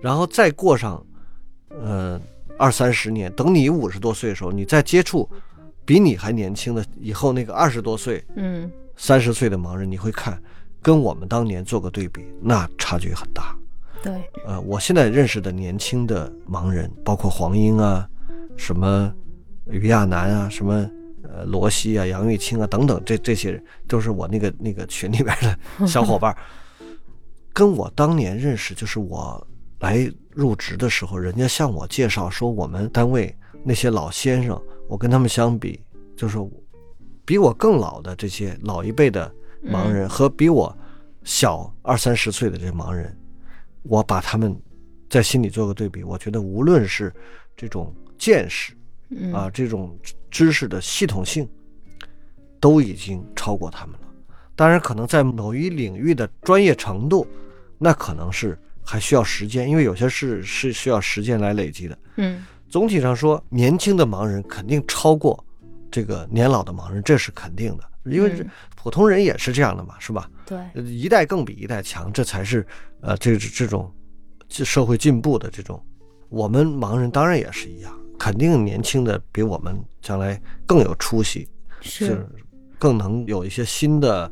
[0.00, 1.04] 然后再过上，
[1.68, 2.20] 呃，
[2.58, 5.28] 二三十年，等你五十多岁的时候，你再接触
[5.84, 10.40] 比你还年轻的以后那个二十多岁、嗯三十岁的盲人，你会看
[10.82, 13.56] 跟我们当年做个对比，那差距很大。
[14.02, 14.12] 对，
[14.46, 18.06] 呃，我现在认识的年轻的盲人，包括黄英啊，
[18.56, 19.12] 什么
[19.70, 20.88] 于亚楠啊，什么
[21.22, 26.36] 呃罗西啊、杨玉清啊等等，这这些人都是我那个那个群里边的 小伙伴儿，
[27.52, 29.46] 跟我当年认识，就是我
[29.80, 33.34] 来入职的时候，人家向我介绍说，我们单位
[33.64, 35.80] 那些老先生，我跟他们相比，
[36.14, 36.36] 就是
[37.24, 39.32] 比我更老的这些老一辈的
[39.64, 40.76] 盲人和比我
[41.22, 43.16] 小二三十岁的这些盲人，
[43.82, 44.54] 我把他们
[45.08, 47.12] 在心里做个对比，我觉得无论是
[47.56, 48.72] 这种见识
[49.10, 49.96] 嗯啊，这种
[50.30, 51.48] 知识的系统性，
[52.60, 54.08] 都已经超过他们了。
[54.56, 57.26] 当然，可能在某一领域的专业程度，
[57.78, 61.98] 那可能是还需要时间，因为有些事是需要时间来累积的。
[62.16, 65.43] 嗯总体上说，年轻的盲人肯定超过
[65.94, 70.28] 这个年老的盲人，这是肯定的，因为嗯普通人也是这样的嘛，是吧？
[70.44, 72.66] 对，呃一代更比一代强，这才是
[73.00, 73.88] 呃这这种
[74.48, 75.80] 社会进步的这种。
[76.30, 81.48] 我们盲人当然也是一样，肯定年轻的比我们将来更有出息，
[81.80, 82.26] 是
[82.76, 84.28] 更能有一些新的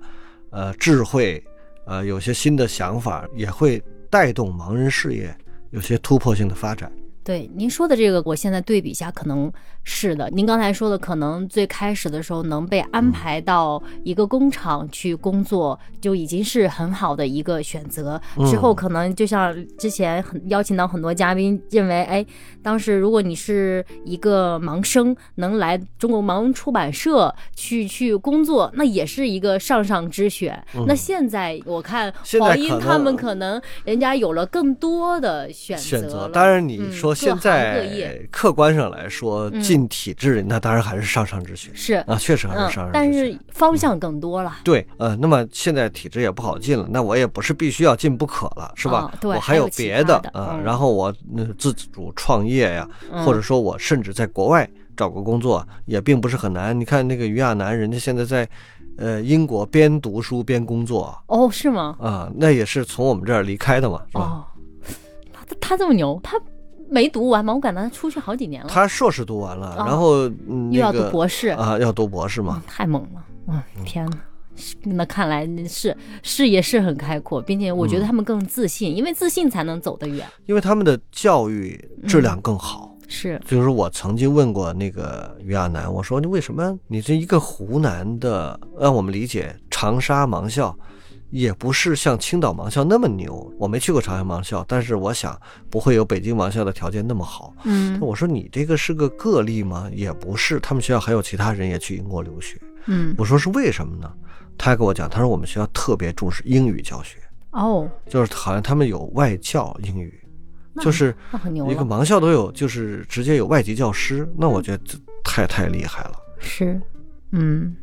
[0.50, 1.40] 呃智慧，
[1.86, 5.32] 呃有些新的想法，也会带动盲人事业
[5.70, 6.90] 有些突破性的发展。
[7.24, 9.50] 对您说的这个，我现在对比一下，可能
[9.84, 10.28] 是的。
[10.30, 18.20] 您刚才说的，可能最开始的时候能被安排到一个工厂去工作，就已经是很好的一个选择。
[18.46, 22.24] 之后可能就像之前很邀请到很多嘉宾，认为，哎，
[22.62, 30.64] 当时如果你是一个盲生，能来中国盲文出版社去去工作，那也是一个上上之选。
[30.86, 36.16] 那现在我看黄英他们可能人家有了更多的选择选择。
[36.18, 42.92] 了当然，你嗯说现在业客观上来说，嗯进体制，那当然还是上上之选是啊，确实还嗯是上上之选。
[42.92, 44.58] 但是方向更多了。
[44.62, 48.98] 对，呃，那么现在体制也不好进了，那我也不是必须要进不可了，是吧？
[48.98, 51.06] 啊对我还有别的啊、嗯然后我
[51.38, 56.78] 呃自主创业呀，嗯或者说我甚至在国外找个工作也并不是很难。
[56.78, 58.46] 你看那个于亚楠，人家现在在
[58.98, 61.96] 呃英国边读书边工作哦，是吗？
[61.98, 64.24] 啊、那也是从我们这儿离开的嘛，是吧？
[64.24, 64.44] 哦，
[65.32, 66.38] 他他这么牛，他
[66.92, 67.54] 没读完吗？
[67.54, 72.68] 我感觉他出去好几年了，他硕士读完了，哦然后、嗯、又要读博士，啊，要读博士嘛嗯，。
[72.68, 73.24] 太猛了！
[73.46, 74.18] 哇，天哪！
[74.54, 80.26] 是那看来是视野是很开阔，并且我嗯觉得他们更自信，因为自信才能走得远。
[80.44, 82.94] 因为他们的教育质量更好。
[83.08, 90.74] 是，就是我曾经问过那个于亚楠，我说你为什么你这一个湖南的，让我们理解长沙盲校，
[91.32, 93.52] 也不是像青岛盲校那么牛。
[93.58, 95.36] 我没去过朝阳盲校，但是我想
[95.70, 97.54] 不会有北京盲校的条件那么好。
[97.64, 99.90] 嗯我说你这个是个个例吗？
[99.92, 102.60] 也不是，他们学校还有其他人也去英国留学。
[102.86, 104.12] 嗯，我说是为什么呢？
[104.58, 107.18] 他跟我讲，他说我们学校特别重视英语教学，
[107.52, 110.22] 哦，就是好像他们有外教英语，
[110.82, 111.16] 就是
[111.66, 116.12] 一个，盲校都有，就是直接有外籍教师，那我觉得这太太厉害了。
[116.38, 116.78] 是，
[117.30, 117.74] 嗯。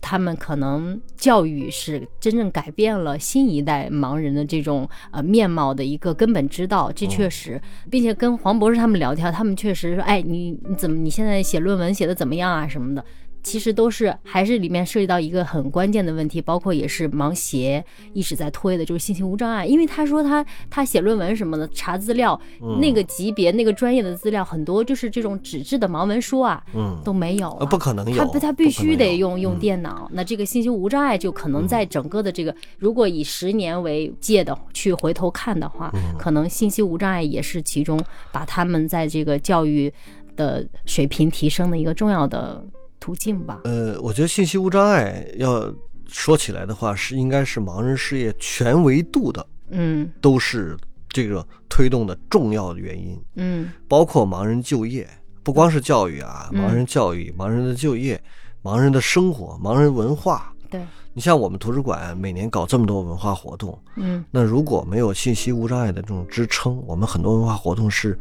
[0.00, 12.66] 他们可能教育是真正改变了新一代盲人的这种呃面貌的一个根本之道，这确实，并且跟黄博士他们聊天，他们确实说，哎，你你怎么你现在写论文写的怎么样啊？
[12.68, 13.04] 什么的，
[13.46, 17.82] 其实都是还是里面涉及到一个很关键的问题，包括也是盲协
[18.12, 19.64] 一直在推的，就是信息无障碍。
[19.64, 22.38] 因为他说他他写论文什么的，查资料、
[22.80, 37.96] 那个级别、那个专业的资料很多，就是这种纸质的盲文书啊嗯，都没有、不可能有，他他必须得用用电脑，那这个信息无障碍就可能在整个的这个，如果以十年为界的去回头看的话，可能信息无障碍也是其中
[38.32, 39.92] 把他们在这个教育
[40.34, 42.62] 的水平提升的一个重要的
[42.98, 43.60] 途径吧。
[43.64, 45.72] 呃，我觉得信息无障碍要
[46.08, 50.10] 说起来的话，是应该是盲人事业全维度的嗯。
[50.20, 50.76] 都是
[51.08, 53.70] 这个推动的重要的原因，嗯。
[53.88, 55.08] 包括盲人就业，
[55.42, 56.62] 不光是教育啊，嗯。
[56.62, 58.22] 盲人教育、盲人的就业、
[58.62, 60.52] 盲人的生活、盲人文化。
[60.68, 64.24] 对，你像我们图书馆每年搞这么多文化活动，嗯。
[64.30, 68.18] 那如果没有信息无障碍的这种支撑，我们很多文化活动是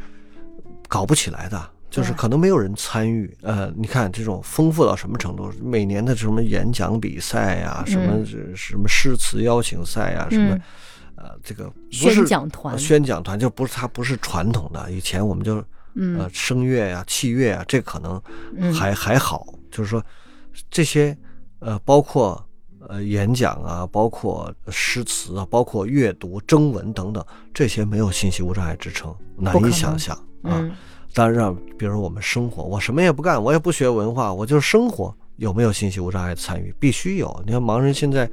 [0.88, 3.36] 搞不起来的，就是可能没有人参与。
[3.42, 5.52] 呃，你看这种丰富到什么程度？
[5.62, 8.26] 每年的什么演讲比赛呀、什么
[8.56, 10.62] 什么诗词邀请赛呀、什么嗯
[11.18, 15.64] 呃，这个不宣讲团呃宣讲团就不是它不是传统的，以前我们就
[15.94, 18.22] 嗯呃声乐呀、器乐啊，这可能
[18.58, 20.04] 嗯还还好，就是说
[20.70, 21.18] 这些
[21.60, 22.46] 呃包括
[22.90, 30.14] 呃演讲啊，包括诗词啊，包括阅读、征文等等，这些没有信息无障碍支撑，难以想象
[30.44, 30.60] 啊。
[30.60, 30.76] 嗯
[31.16, 36.76] 当然，比如我们生活，我什么也不干，我也不学文化，我就是生活，有没有信息无障碍的参与？
[36.78, 37.42] 必须有。
[37.46, 38.30] 你看盲人现在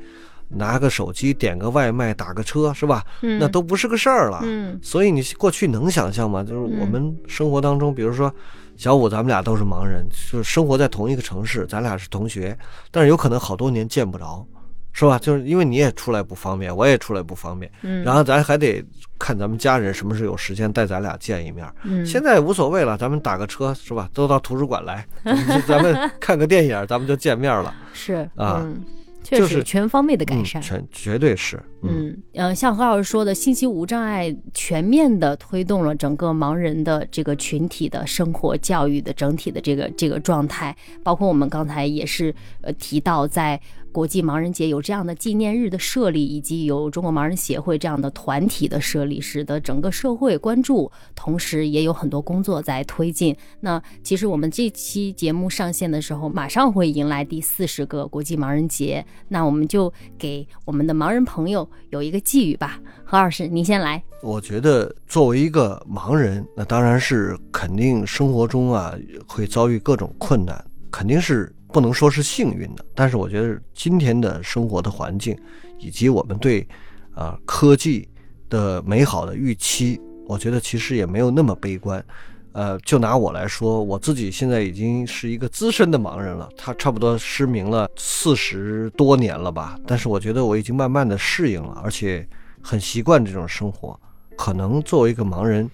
[0.49, 3.05] 拿个手机点个外卖、打个车，是吧？
[3.23, 4.41] 嗯那都不是个事儿了。
[4.43, 6.43] 嗯所以你过去能想象吗？
[6.43, 8.35] 就是我们生活当中，比如说
[8.77, 12.59] 小五，咱们俩都是盲人，就是生活在同一个城市，咱俩是同学，
[12.91, 14.45] 但是有可能好多年见不着，
[14.93, 15.19] 是吧？
[15.19, 18.85] 就是因为你也出来不方便，我也出来不方便，嗯然后咱还得
[19.19, 21.67] 看咱们家人什么时候有时间带咱俩见一面。
[21.85, 24.09] 嗯现在无所谓了，咱们打个车是吧？
[24.13, 27.75] 都到图书馆来，咱们咱们 看个电影，咱们就见面了。
[27.95, 28.83] 是啊嗯，
[29.23, 30.61] 确实就是全方位的改嗯，善。
[30.61, 43.61] 全绝对是，嗯嗯，呃，像何老师说的，信息无障碍全面的推动了整个盲人的这个群体的生活教育的整体的这个这个状态，包括我们刚才也是呃提到，在
[43.93, 53.37] 国际盲人节有这样的纪念日的设立，以及有中国盲人协会这样的团体的设立，使得整个社会关注，同时也有很多工作在推进。
[53.61, 62.81] 那其实我们这期节目上线的时候，马上会迎来第四十个国际盲人节，那我们就给我们的盲人朋友有一个寄语吧。
[63.05, 64.03] 何老师，您先来。
[64.23, 68.95] 我觉得作为一个盲人，那当然是肯定生活中啊
[69.27, 72.85] 会遭遇各种困难，肯定是不能说是幸运的。
[72.95, 75.37] 但是我觉得今天的生活的环境，
[75.79, 76.67] 以及我们对
[77.15, 78.09] 啊、科技
[78.49, 82.05] 的美好的预期，我觉得其实也没有那么悲观。
[82.53, 89.79] 呃，就拿我来说，我自己现在已经是一个资深的盲人了，他差不多失明了四十多年了吧。
[89.87, 92.29] 但是我觉得我已经慢慢的适应了，而且
[92.61, 93.99] 很习惯这种生活。
[94.37, 95.71] 可能作为一个盲人，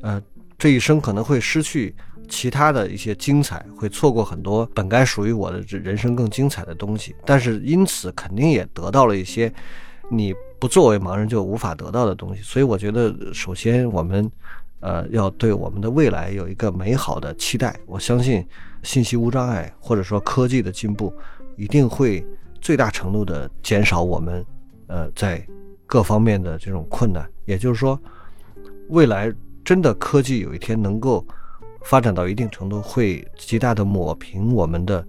[0.00, 0.22] 呃，
[0.56, 1.94] 这一生可能会失去
[2.28, 7.14] 其他的一些精彩，会错过很多本该属于我的人生更精彩的东西。
[7.24, 9.52] 但是因此肯定也得到了一些
[10.10, 12.42] 你不作为盲人就无法得到的东西。
[12.42, 14.30] 所以我觉得，首先我们
[14.80, 17.78] 呃要对我们的未来有一个美好的期待。
[17.86, 18.46] 我相信
[18.82, 21.12] 信息无障碍或者说科技的进步，
[21.56, 22.24] 一定会
[22.60, 24.44] 最大程度的减少我们
[24.86, 25.44] 呃在
[25.86, 27.28] 各方面的这种困难。
[27.44, 28.00] 也就是说，
[28.88, 29.32] 未来
[29.64, 31.26] 真的科技有一天能够
[31.86, 35.06] 发展到一定程度，会极大的抹平我们的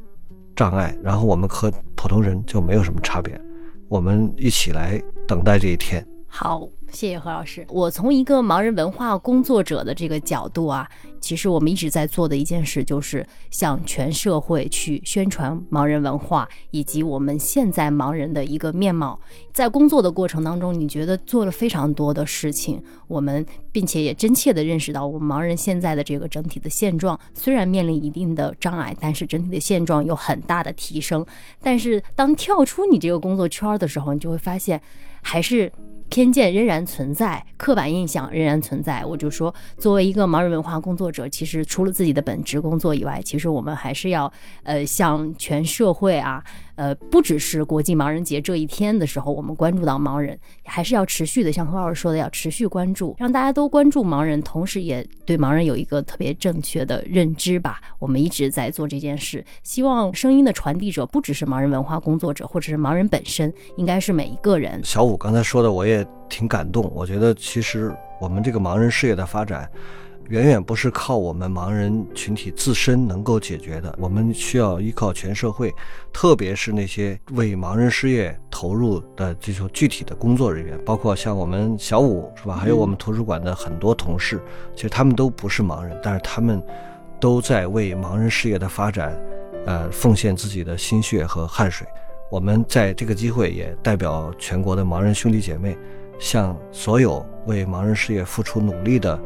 [0.56, 3.40] 障碍，然后我们和普通人就没有什么差别。
[3.88, 6.06] 我们一起来等待这一天。
[6.40, 7.66] 好，谢谢何老师。
[7.68, 10.88] 我从一个盲人文化工作者的这个角度啊，
[11.20, 19.20] 其实我们一直在做的一件事，就是向全社会去宣传盲人文化以及我们现在盲人的一个面貌。
[19.52, 31.26] 在工作的过程当中，你觉得做了非常多的事情，我们并且也真切的认识到，我们盲人现在的这个整体的现状，虽然面临一定的障碍，但是整体的现状有很大的提升。
[31.64, 34.80] 但是当跳出你这个工作圈的时候，你就会发现，
[35.24, 35.72] 还是。
[36.10, 39.04] 偏见仍然存在，刻板印象仍然存在。
[39.06, 44.32] 我就说，作为一个盲人文化工作者，其实除了自己的本职工作以外，其实我们还是要
[44.64, 46.44] 呃向全社会啊，
[46.78, 57.82] 呃不只是国际盲人节这一天的时候，我们关注到盲人，还是要持续的，像何老师说的，要持续关注，让大家都关注盲人，同时也对盲人有一个特别正确的认知吧。
[58.00, 64.80] 我们一直在做这件事，希望声音的传递者不只是盲人文化工作者，或者是盲人本身，应该是每一个人。
[64.84, 66.90] 小五刚才说的，我也挺感动。
[66.96, 69.70] 我觉得其实我们这个盲人事业的发展，
[70.30, 75.74] 远远不是靠我们盲人群体自身能够解决的，我们需要依靠全社会，
[76.12, 82.56] 特别是那些为盲人事业投入的这种具体的工作人员，包括像我们小五是吧？
[82.56, 84.42] 还有我们图书馆的很多同事，
[84.76, 86.62] 其实他们都不是盲人，但是他们
[87.20, 89.18] 都在为盲人事业的发展，
[89.66, 91.88] 呃，奉献自己的心血和汗水。
[92.30, 95.78] 我们在这个机会也代表全国的盲人兄弟姐妹，
[96.20, 99.18] 向所有为盲人事业付出努力的，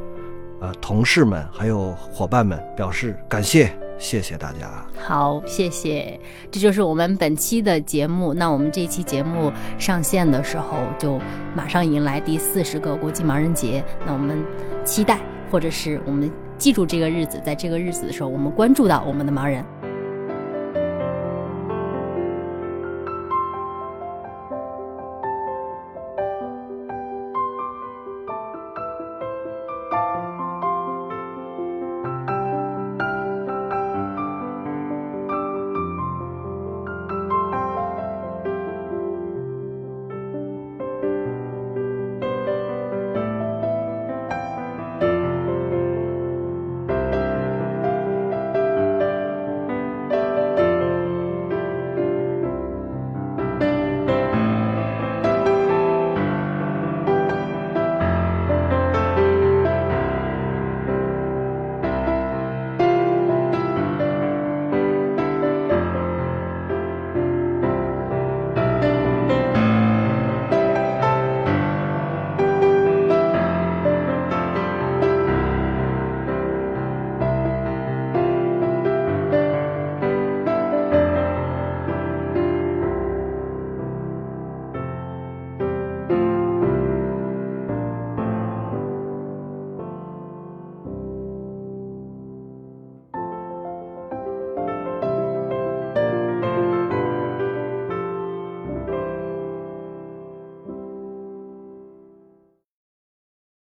[0.62, 4.70] 呃同事们还有伙伴们表示感谢，谢谢大家。
[4.96, 6.20] 好，谢谢。
[6.52, 8.32] 这就是我们本期的节目。
[8.32, 11.20] 那我们这期节目上线的时候，就
[11.56, 13.84] 马上迎来第四十个国际盲人节。
[14.06, 14.38] 那我们
[14.86, 15.20] 期待，
[15.52, 19.66] 或者是我们记住这个日子，在这个日子的时候，我们关注到我们的盲人。